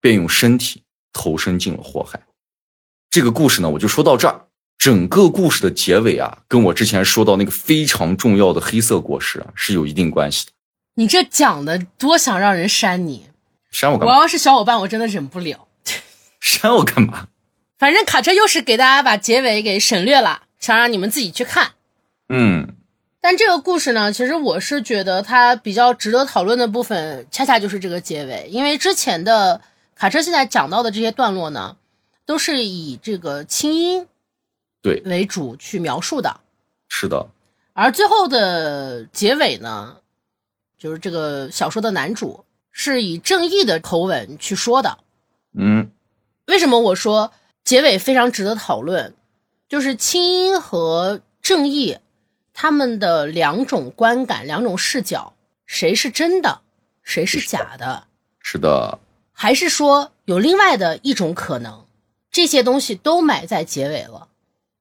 [0.00, 2.27] 便用身体投身进了火海。
[3.18, 4.42] 这个故事呢，我就说到这儿。
[4.78, 10.52] 整个故事的结尾啊，跟我之前说到那个非常重要的黑色果实啊，是有一定关系的。
[10.94, 14.14] 你这讲的多想让人删你，我删我干嘛？
[14.14, 15.66] 我要是小伙伴，我真的忍不了。
[16.38, 17.26] 删我干嘛？
[17.76, 21.72] 反正卡车又是给大家把结尾给省略了，想让你们自己去看。
[22.28, 22.68] 嗯，
[23.20, 29.60] 但这个故事呢，其实我是觉得它比较值得讨论的部分，恰恰就是这个结尾，因为之前的
[29.96, 31.74] 卡车现在讲到的这些段落呢，
[32.28, 34.06] 都是以这个清音
[34.82, 36.40] 对，为主去描述的，
[36.86, 37.26] 是的，
[37.72, 39.96] 而最后的结尾呢，
[40.76, 44.98] 就是这个小说的男主是以正义的口吻去说的。
[45.54, 45.90] 嗯，
[46.44, 47.32] 为什么我说
[47.64, 49.14] 结尾非常值得讨论？
[49.66, 51.96] 就是清音和正义
[52.52, 55.32] 他们的两种观感、两种视角，
[55.64, 56.60] 谁是真的，
[57.02, 58.06] 谁是假的？
[58.38, 58.98] 是的，
[59.32, 61.86] 还是说有另外的一种可能？
[62.30, 64.28] 这些东西都埋在结尾了。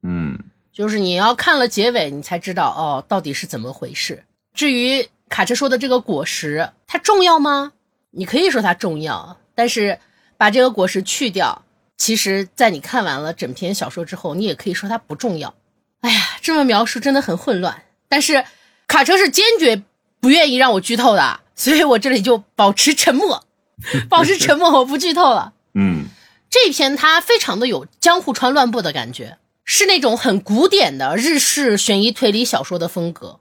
[0.03, 0.37] 嗯
[0.71, 4.23] 就是你要看了结尾，你才知道哦，到底是怎么回事。
[4.53, 7.73] 至于卡车说的这个果实，它重要吗？
[8.11, 9.99] 你可以说它重要，但是
[10.37, 11.63] 把这个果实去掉，
[11.97, 15.55] 其实，在你看完了整篇小说之后，你也可以说它不重要。
[16.01, 17.83] 哎呀，这么描述真的很混乱。
[18.07, 18.45] 但是
[18.87, 19.81] 卡车是坚决
[20.19, 23.43] 不愿意让我剧透的，所以我这里就保持沉默，
[24.09, 25.53] 保持沉默，我不剧透了。
[25.73, 26.05] 嗯
[26.49, 33.39] 这篇它非常的有江户川乱步的感觉，是那种很古典的日式悬疑推理小说的风格。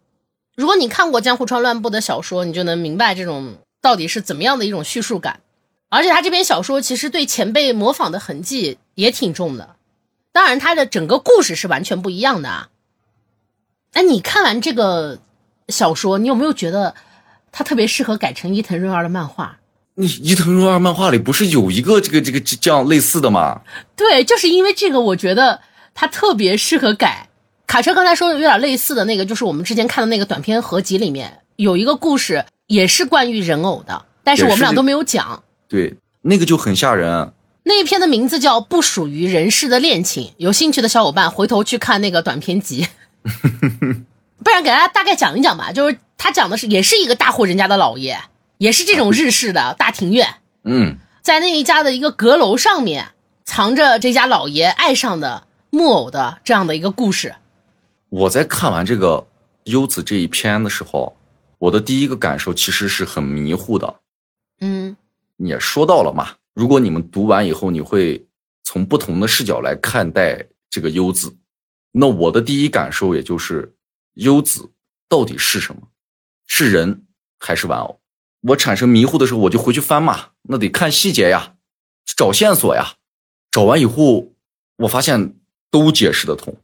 [0.54, 5.40] 如果你看过江户川乱步的小说，你就能明白这种到底是怎么样的一种叙述感。
[5.88, 9.76] 而且他这篇小说其实对前辈模仿的痕迹也挺重的，
[10.32, 12.68] 当然他的整个故事是完全不一样的啊。
[13.92, 15.20] 哎，你看完这个
[15.68, 16.94] 小说，你有没有觉得
[17.52, 19.58] 它特别适合改成伊藤润二的漫画？
[19.98, 23.62] 你伊藤润二漫画里不是有一个这个这个这这样类似的吗？
[23.96, 25.60] 对，就是因为这个，我觉得
[25.94, 27.28] 它特别适合改。
[27.66, 35.42] 卡车刚才说的有点类似的那个，就是我们之前看的那个短篇合集里面有一个故事，也是关于人偶的，但是我们俩都没有讲。
[35.66, 37.32] 对，那个就很吓人。
[37.64, 42.86] 那一篇的名字叫《不属于人世的恋情》，有兴趣的小伙伴回头去看那个短篇集。
[44.44, 48.16] 不然给大家大概讲一讲吧，就是他讲的是也是一个大户人家的老爷，
[48.58, 53.12] 也是这种日式的大庭院，嗯在那一家的一个阁楼上面
[53.44, 57.34] 藏着这家老爷爱上的木偶的这样的一个故事。
[58.08, 59.26] 我在看完这个
[59.64, 61.16] 优子这一篇的时候，
[61.58, 64.00] 我的第一个感受其实是很迷糊的。
[64.60, 64.96] 嗯
[65.36, 68.24] 你也说到了嘛，如果你们读完以后，你会
[68.62, 71.36] 从不同的视角来看待这个优子。
[71.92, 73.74] 那我的第一感受也就是，
[74.14, 74.70] 优子
[75.08, 75.82] 到底是什么？
[76.46, 77.04] 是人
[77.38, 78.00] 还是玩偶？
[78.48, 81.54] 我产生迷糊的时候，我就回去翻嘛，那得看细节呀，
[82.16, 82.94] 找线索呀。
[83.50, 84.32] 找完以后，
[84.78, 85.34] 我发现
[85.70, 86.56] 都解释得通。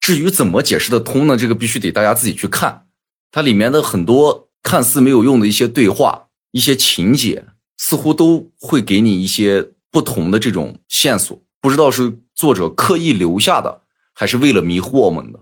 [0.00, 1.36] 至于怎么解释得通呢？
[1.36, 2.88] 这个必须得大家自己去看。
[3.30, 7.46] 它里面的很多看似没有用的一些对话、一些情节，
[7.78, 11.40] 似乎都会给你一些不同的这种线索。
[11.60, 15.38] 不知道是作者刻意留下的，还是为了迷惑我们的。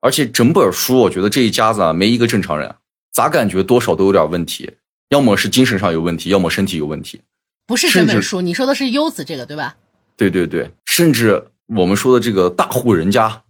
[0.00, 2.76] 而且整本书，我觉得这一家子啊，没一个正常人，
[3.12, 4.70] 咋感觉多少都有点问题？
[5.12, 7.20] 要么是精神上有问题，要么身体有问题。
[7.66, 9.76] 不是这本书，你说的是优子这个对吧？
[10.16, 13.42] 对对对，甚至我们说的这个大户人家，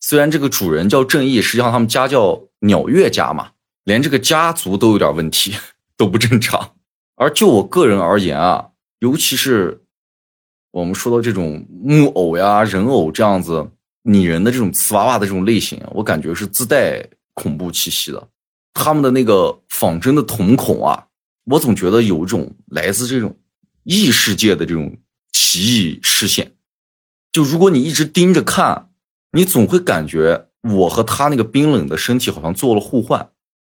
[0.00, 3.52] 虽然这个主人叫正义，实际上他们家叫鸟月家嘛，
[3.84, 5.54] 连这个家族都有点问题，
[5.96, 6.74] 都不正常。
[7.14, 9.80] 而就我个人而言啊，尤其是
[10.72, 13.70] 我们说到这种木偶呀、人偶这样子
[14.02, 18.28] 拟人的这种瓷娃娃的这种类型，我感觉是自带恐怖气息的。
[18.78, 21.06] 他们的那个仿真的瞳孔啊，
[21.44, 23.34] 我总觉得有一种来自这种
[23.84, 24.98] 异世界的这种
[25.32, 26.52] 奇异视线。
[27.32, 28.90] 就如果你一直盯着看，
[29.32, 33.30] 你总会感觉我和他那个冰冷的身体好像做了互换，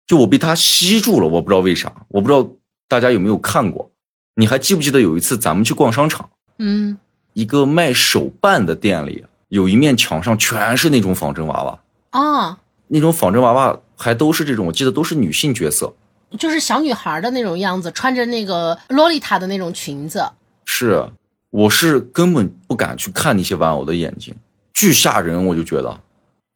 [0.05, 2.47] 就我被他吸住了，我不知道为啥，我不知道
[2.87, 3.91] 大家有没有看过。
[4.35, 6.29] 你还记不记得有一次咱们去逛商场，
[6.59, 6.97] 嗯，
[7.33, 11.79] 一个卖手办的店里，有一面墙上全是那种仿真娃娃，
[12.11, 12.57] 哦，
[12.93, 15.93] 那种仿真娃娃还都是这种，我记得都是女性角色。
[16.37, 20.25] 就是小女孩的那种样子，穿着那个洛丽塔的那种裙子。
[20.65, 21.05] 是，
[21.49, 24.35] 我是根本不敢去看那些玩偶的眼睛，
[24.73, 25.99] 巨吓人，我就觉得。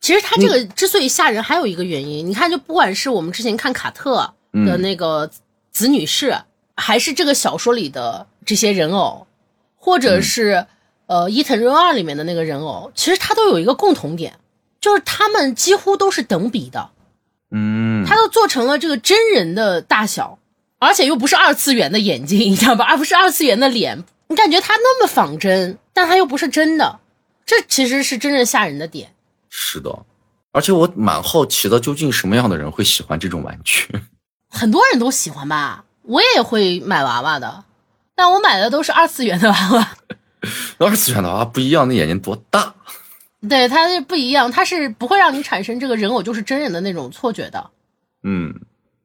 [0.01, 5.29] 其实它这个之所以吓人，还有一个原因，你看，就不管是我们之前看卡特的那个
[5.71, 6.35] 子女士，
[6.75, 9.25] 还是这个小说里的这些人偶，
[9.75, 10.65] 或者是、
[11.07, 14.37] 呃伊藤润二里面的那个人偶，其实它都有一个共同点，
[14.85, 16.91] 就是他们几乎都是等比的，
[17.49, 20.37] 嗯，它都做成了这个真人的大小，
[20.77, 22.85] 而且又不是二次元的眼睛，你知道吧？
[22.85, 26.99] 而不是二次元的脸，你感觉它那么仿真，但它又不是真的，
[27.47, 29.15] 这其实是真正吓人的点。
[29.49, 30.05] 是的，
[30.51, 33.89] 而且我蛮好奇的，究竟什么样的人会喜欢这种玩具？
[34.53, 37.63] 很多人都喜欢吧，我也会买娃娃的，
[38.15, 39.97] 但我买的都是二次元的娃娃。
[40.77, 42.75] 二次元的娃娃不一样，那眼睛多大？
[43.49, 47.69] 对，它是不一样，它是不会让你产生这个人偶就是真人的那种错觉的。
[48.23, 48.53] 嗯，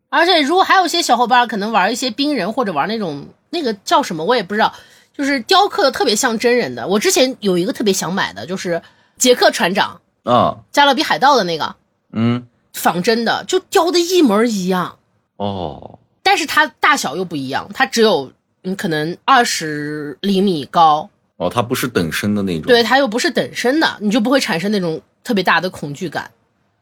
[0.09, 4.73] 而且如果还有一些小伙伴可能玩一些冰人或者玩那种那个叫什么我也不知道，
[5.17, 6.87] 就是雕刻的特别像真人的。
[6.89, 8.83] 我之前有一个特别想买的，就是
[9.17, 11.77] 杰克船长啊，加勒比海盗的那个
[12.13, 14.99] 嗯，仿真的，就雕的一模一样，
[15.37, 18.33] 哦，但是它大小又不一样，它只有
[18.63, 21.11] 嗯可能二十厘米高，
[21.41, 26.31] 哦，它不是等身的那种。，对，它又不是等身的，你就不会产生那种特别大的恐惧感。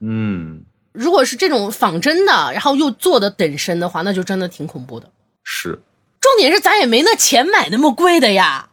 [0.01, 5.09] 嗯，如果是这种仿真的，然后又做的等身的话，那就真的挺恐怖的。
[5.45, 5.79] 是，
[6.21, 8.71] 重点是咱也没那钱买那么贵的呀，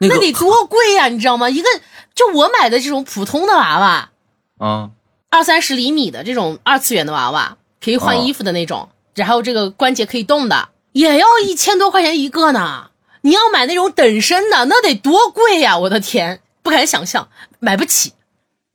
[0.00, 1.48] 那个那得多贵呀、你知道吗？
[1.48, 1.68] 一个
[2.14, 4.10] 就我买的这种普通的娃娃，
[4.58, 4.90] 啊，
[5.30, 12.90] 二三十厘米的这种二次元的娃娃，可以换哦衣服的那种，然后这个关节可以动的，也要一千多块钱一个呢。
[13.22, 17.28] 你要买那种等身的，那得多贵呀、我的天，不敢想象，
[17.60, 18.12] 买不起。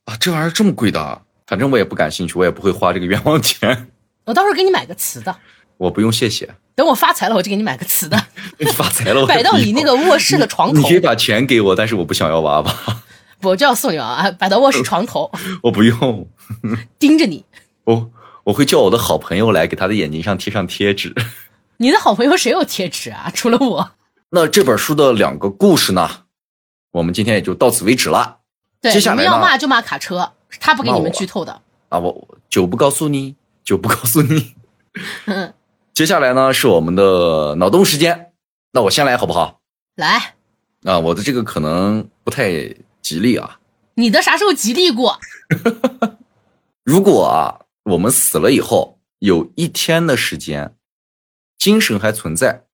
[0.04, 3.88] 啊，这玩意儿这么贵的啊，反正我也不感兴趣，我也不会花这个冤枉钱，
[4.24, 5.36] 我到时候给你买个瓷的，
[5.76, 6.48] 我不用，谢谢。
[6.74, 8.26] 等我发财了，我就给你买个瓷的，
[8.58, 10.94] 你发财了，我 摆到你那个卧室的床头你可。
[10.94, 12.74] 以把钱给我，但是我不想要娃娃，
[13.42, 15.30] 我就要送你娃娃，摆到卧室床头，
[15.62, 16.26] 我不用，
[16.98, 17.44] 盯着你。
[17.84, 18.10] 我
[18.44, 21.14] 我会叫我的好朋友来给他的眼睛上贴上贴纸。
[21.76, 23.30] 你的好朋友谁有贴纸啊？
[23.34, 23.90] 除了我。
[24.30, 26.24] 那这本书的两个故事呢，
[26.92, 28.40] 我们今天也就到此为止了
[28.80, 31.62] 对，接下来你们要骂就骂卡车，是他不给你们剧透的。
[31.88, 31.98] 啊！
[31.98, 34.54] 我我就不告诉你，就不告诉你。
[35.24, 35.54] 嗯，
[35.94, 38.32] 接下来呢是我们的脑洞时间，
[38.72, 39.60] 那我先来好不好？
[39.96, 40.34] 来，
[40.84, 42.52] 啊，我的这个可能不太
[43.00, 43.58] 吉利啊。
[43.94, 45.18] 你的啥时候吉利过？
[46.84, 50.76] 如果啊，我们死了以后有一天的时间，
[51.56, 52.64] 精神还存在，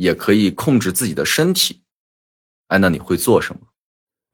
[0.00, 1.82] 也可以控制自己的身体，
[2.68, 3.60] 哎，那你会做什么？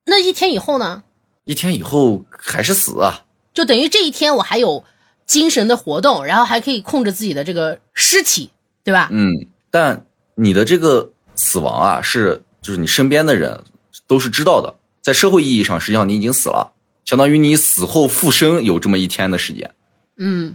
[0.04, 1.02] 那一天以后呢？
[1.44, 3.26] 一天以后还是死啊？
[3.52, 4.84] 就等于这一天我还有
[5.26, 8.50] 精神的活动，然后还可以控制自己的这个尸体，
[8.84, 9.08] 对吧？
[9.10, 10.06] 嗯，但
[10.36, 13.64] 你的这个死亡啊，是就是你身边的人
[14.06, 16.72] 都是知道的，在社会意义上，实际上你已经死了，
[17.04, 19.74] 相当于你死后复生有这么一天的时间，
[20.16, 20.54] 嗯，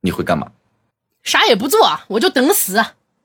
[0.00, 0.52] 你会干嘛？
[1.24, 2.80] 啥也不做，我就等死。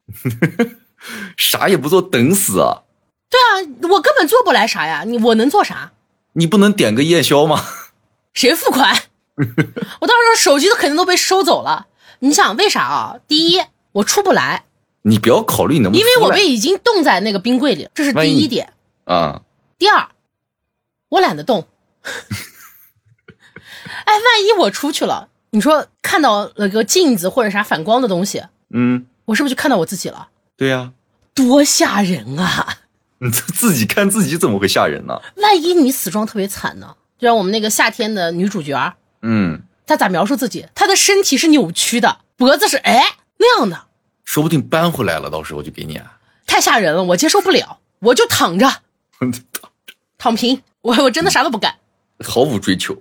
[1.37, 2.83] 啥也不做，等死啊？
[3.29, 5.91] 对啊，我根本做不来啥呀，你我能做啥？
[6.33, 7.63] 你不能点个夜宵吗？
[8.33, 8.95] 谁付款？
[9.37, 11.87] 我到时候手机都肯定都被收走了。
[12.19, 13.15] 你想为啥啊？
[13.27, 14.65] 第一，我出不来，
[15.01, 18.73] 你不要考虑能不能因为我被已经冻在那个冰柜里，这是第一点。
[19.05, 19.41] 啊，
[19.77, 20.07] 第二，
[21.09, 21.67] 我懒得动。
[24.05, 30.29] 哎，万一我出去了，你说看到了个镜子或者啥反光的东西，嗯，我是不是就看到我自己了？
[30.55, 30.91] 对呀、
[31.33, 32.77] 多吓人啊！
[33.19, 35.19] 你自自己看自己怎么会吓人呢？
[35.37, 36.95] 万一你死状特别惨呢？
[37.17, 40.65] 就像我们那个夏天的女主角儿，嗯，她咋描述自己？
[40.75, 43.01] 她的身体是扭曲的，脖子是哎
[43.37, 43.85] 那样的，
[44.25, 46.17] 说不定搬回来了，到时候就给你、啊。
[46.45, 48.69] 太吓人了，我接受不了，我就躺着
[50.17, 51.75] 躺平，我我真的啥都不干。
[52.23, 52.95] 毫无追求。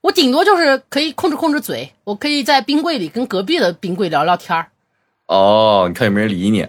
[0.00, 4.70] 我顶多就是可以控制控制嘴，我可以在冰柜里跟隔壁的冰柜聊聊天儿。
[5.34, 6.66] 哦，你看有没有人理你？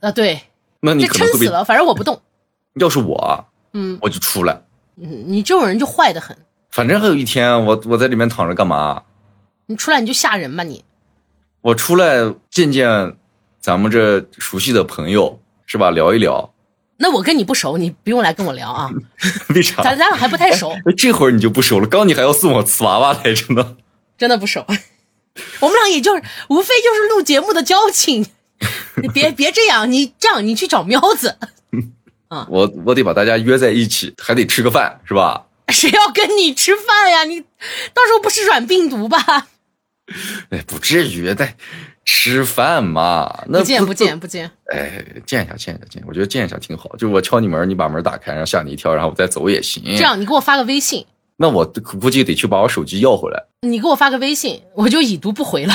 [0.00, 0.40] 啊，对，
[0.80, 1.38] 那你这可能会被。
[1.40, 2.20] 撑死了，反正我不动。
[2.80, 4.62] 要是我啊，嗯，我就出来。
[5.00, 6.36] 嗯你这种人就坏的很，
[6.70, 9.02] 反正还有一天，我我在里面躺着干嘛？
[9.66, 10.84] 你出来你就吓人吧你。
[11.60, 13.14] 我出来见见
[13.60, 15.90] 咱们这熟悉的朋友，是吧？
[15.90, 16.52] 聊一聊。
[16.96, 18.90] 那我跟你不熟，你不用来跟我聊啊，
[19.54, 19.82] 为啥？
[19.82, 23.76] 咱咱俩还不太熟，哎这会儿你就不熟了，刚你还要送我瓷娃娃来着呢。
[24.16, 24.64] 真的不熟。
[25.60, 28.26] 我们俩也就是无非就是录节目的交情，
[29.02, 31.36] 你别 别这样，你这样你去找喵子，
[32.48, 35.46] 我我得把大家约在一起，还得吃个饭，是吧？
[35.68, 37.24] 谁要跟你吃饭呀？
[37.24, 39.46] 你到时候不是软病毒吧？
[40.50, 41.54] 哎，不至于，得
[42.04, 43.44] 吃饭嘛。
[43.48, 44.18] 那不见不见。
[44.18, 46.02] 不见，哎，见一下，见一下，见。
[46.06, 46.96] 我觉得见一下挺好。
[46.96, 49.82] 就我敲你门，你把门打开，然后吓你一跳，然后我再走也行。
[49.84, 51.04] 这，样你给我发个微信，
[51.40, 53.44] 那我估计得去把我手机要回来。
[53.62, 55.74] 你给我发个微信，我就已读不回了。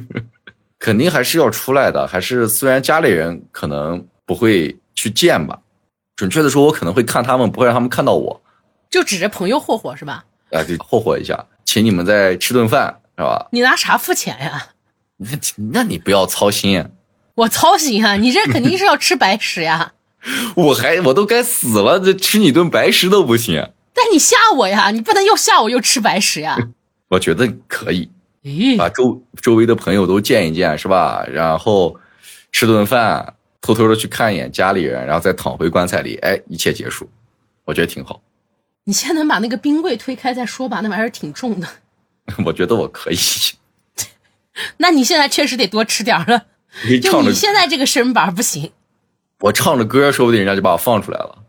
[0.78, 5.58] 肯定还是要出来的，还是虽然家里人可能不会去见吧，
[6.14, 8.42] 准确的说，我可能会看他们，不会让他们看到我。
[8.90, 10.24] 就指着朋友霍霍是吧？
[10.50, 13.48] 啊，对霍霍一下，请你们再吃顿饭，是吧？
[13.52, 14.68] 你拿啥付钱呀？
[15.16, 15.28] 那
[15.72, 16.84] 那你不要操心，
[17.36, 18.16] 我操心啊！
[18.16, 19.92] 你这肯定是要吃白食呀！
[20.56, 23.70] 我还我都该死了，这吃你顿白食都不行。
[23.94, 24.90] 但你吓我呀！
[24.90, 26.58] 你不能又吓我又吃白食呀！
[27.08, 28.10] 我觉得可以
[28.42, 31.24] 咦，把周周围的朋友都见一见，是吧？
[31.30, 31.96] 然后
[32.50, 37.08] 吃顿饭，偷偷的去看一眼家里人，然后再躺回棺材里，哎，一切结束，
[37.64, 38.20] 我觉得挺好。
[38.84, 41.68] 你先能把那个冰柜推开再说吧，那玩意儿挺重的。
[42.44, 43.16] 我觉得我可以，
[44.78, 46.46] 那你现在确实得多吃点儿了，
[47.00, 48.72] 就你现在这个身板不行。
[49.40, 51.43] 我唱着歌，说不定人家就把我放出来了。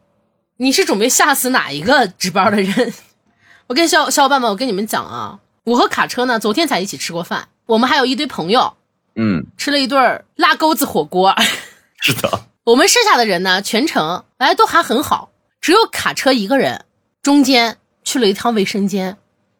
[0.58, 2.94] 你是准备吓死哪一个值班的人？
[3.68, 8.74] 我跟小小伙伴们，我跟你们讲啊，我和卡车呢，昨天才一起吃过饭，我们还有一堆朋友
[9.16, 11.36] 嗯，吃了一顿辣钩子火锅。
[12.02, 16.86] 是的，我们剩下的人呢，全程哎都还很好，只有卡车一个人，
[17.22, 19.18] 中间去了一趟卫生间，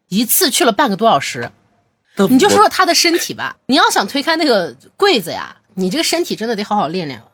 [0.08, 1.50] 一次去了半个多小时。
[2.30, 7.26] 你就说说他的身体吧，你要想推开那个柜子呀，你这个身体真的得好好练练了。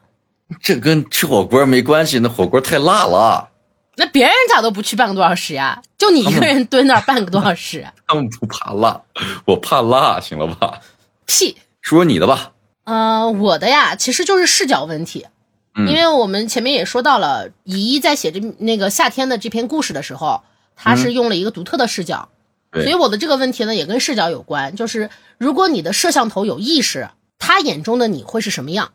[0.60, 3.50] 这跟吃火锅没关系，那火锅太辣了。
[3.96, 5.82] 那别人咋都不去半个多小时呀？
[5.98, 7.86] 就你一个人蹲那儿半个多小时？
[8.08, 9.00] 他们不怕辣，
[9.46, 10.80] 我怕辣，行了吧？
[11.26, 11.56] 屁！
[11.80, 12.52] 说你的吧。
[12.84, 15.26] 呃，我的呀，其实就是视角问题。
[15.74, 20.42] 嗯因为我们前面也说到了，乙一在写这那个夏天的这篇故事的时候，
[20.76, 22.28] 他是用了一个独特的视角，
[22.70, 28.92] 对所以我的这个问题呢也跟视角有关，就是如果你的摄像头有意识，他眼中的你会是什么样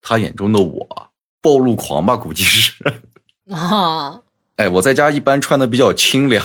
[0.00, 1.10] 他眼中的我，
[1.42, 2.72] 暴露狂吧，估计是。
[3.50, 4.20] 啊？
[4.56, 6.44] 哎，我在家一般穿的比较清凉，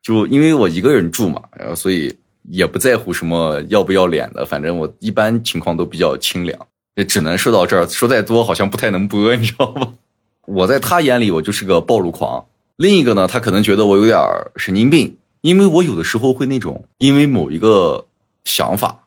[0.00, 6.58] 就因为我一个人住嘛，然后所以也不在乎什么要不要脸的，反正我一般情况都比较清凉。
[6.94, 9.94] 也只能说到这儿，说再多好像不太能播，你知道吗？
[10.46, 12.44] 我在他眼里我就是个暴露狂，
[12.76, 14.18] 另一个呢，他可能觉得我有点
[14.56, 18.06] 神经病，因为我有的时候会那种因为某一个
[18.44, 19.04] 想法，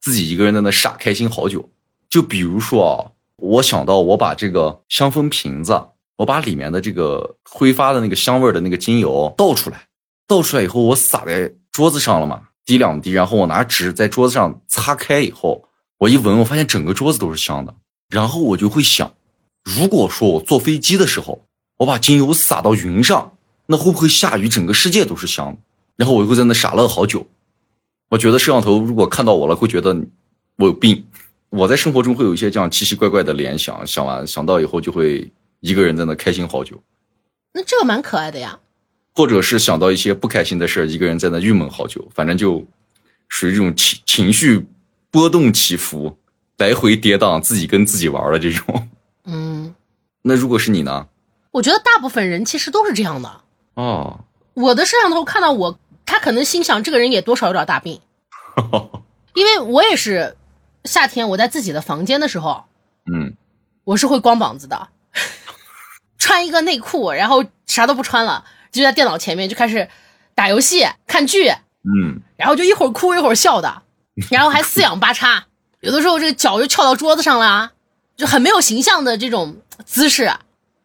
[0.00, 1.68] 自己一个人在那傻开心好久。
[2.08, 2.96] 就比如说啊，
[3.36, 5.78] 我想到我把这个香氛瓶子，
[6.16, 9.86] 我把里面的这个挥发的那个香味的那个精油倒出来，
[10.26, 17.74] 倒出来以后我洒在桌子上了嘛，滴两滴，然后我拿纸在桌子上擦开以后，我一闻，我发现整个桌子都是香的，
[18.08, 19.12] 然后我就会想，
[19.62, 21.46] 如果说我坐飞机的时候，
[21.78, 23.36] 我把精油洒到云上，
[23.66, 25.58] 那会不会下雨，整个世界都是香的？
[25.96, 27.26] 然后我就会在那傻乐好久。
[28.08, 29.94] 我觉得摄像头如果看到我了，会觉得
[30.56, 31.04] 我有病。
[31.50, 35.30] 我在生活中会有一些这样奇奇怪怪的联想，想完想到以后就会
[35.60, 36.82] 一个人在那开心好久，
[37.52, 38.58] 那这个蛮可爱的呀。
[39.14, 42.66] 或者是想到一些不开心的事儿，一个人在那郁闷好久，反正就
[43.28, 44.66] 属于这种情情绪
[45.10, 46.18] 波动起伏、
[46.58, 48.88] 来回跌宕，自己跟自己玩的这种。
[49.24, 49.74] 嗯，
[50.20, 51.08] 那如果是你呢？
[51.52, 53.40] 我觉得大部分人其实都是这样的。
[53.74, 54.20] 哦，
[54.52, 57.98] 我的摄像头看到我，他可能心想这个人也多少有点大病，
[59.32, 60.36] 因为我也是
[60.84, 62.64] 夏天我在自己的房间的时候，
[63.10, 63.34] 嗯，
[63.84, 64.88] 我是会光膀子的，
[66.26, 69.88] 穿一个内裤，然后啥都不穿了，就在电脑前面就开始
[70.34, 71.48] 打游戏、看剧，
[71.84, 73.82] 嗯，然后就一会儿哭一会儿笑的，
[74.28, 75.46] 然后还四仰八叉，
[75.82, 77.70] 有的时候这个脚就翘到桌子上了啊，
[78.16, 80.32] 就很没有形象的这种姿势。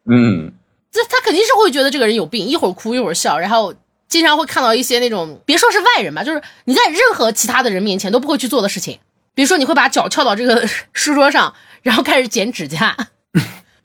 [0.08, 0.52] 嗯，
[0.92, 3.74] 这他肯定是会觉得这个人有病，一会儿哭一会儿笑，然后
[4.06, 9.00] 经常会看到一些那种，别说是外人吧，就是你在任何其他的人面前都不会去做的事情，
[9.34, 10.64] 比如说你会把脚翘到这个
[10.94, 12.96] 书桌上，然后开始剪指甲，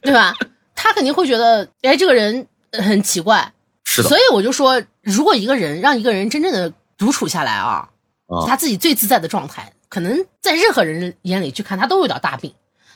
[0.01, 0.35] 对吧？
[0.77, 3.51] 他肯定会觉得，哎，这个人呃很奇怪，
[3.83, 7.89] 是的所，以我就说，如果一个人让一个人真正的独处下来啊，
[8.27, 12.53] 啊他自己最自在的状态，可能在任何人眼里去看他都有点大病，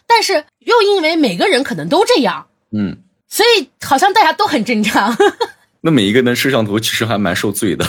[0.08, 2.48] 但是又因为每个人可能都这样。
[2.72, 5.18] 嗯，所以好像大家都很正常。
[5.82, 7.86] 那每一个人的摄像头其实还蛮受罪的。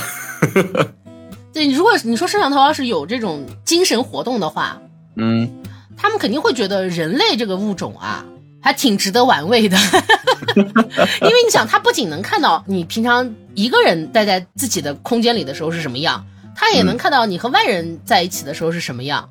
[1.52, 4.80] 对，如果你说摄像头要是有这种精神活动的话，
[5.16, 5.62] 嗯，
[5.96, 8.24] 他们肯定会觉得人类这个物种啊，
[8.62, 9.76] 还挺值得玩味的。
[10.56, 19.28] 因为你想，他不仅能看到你平常一个人待在自己的空间里的时候是什么样，他也能看到你和外人在一起的时候是什么样，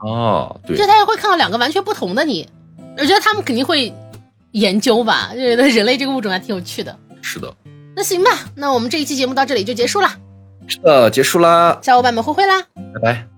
[0.00, 2.48] 哦，对就，他也会看到两个完全不同的你。
[2.96, 3.92] 我觉得他们肯定会
[4.52, 6.96] 研究吧，就觉得人类这个物种还挺有趣的。
[7.20, 7.52] 是的，
[7.96, 10.10] 那行吧，那我们这一期节目到这里就结束了，
[10.66, 12.62] 是的，结束啦，小伙伴们挥挥啦。
[12.94, 13.33] 拜拜。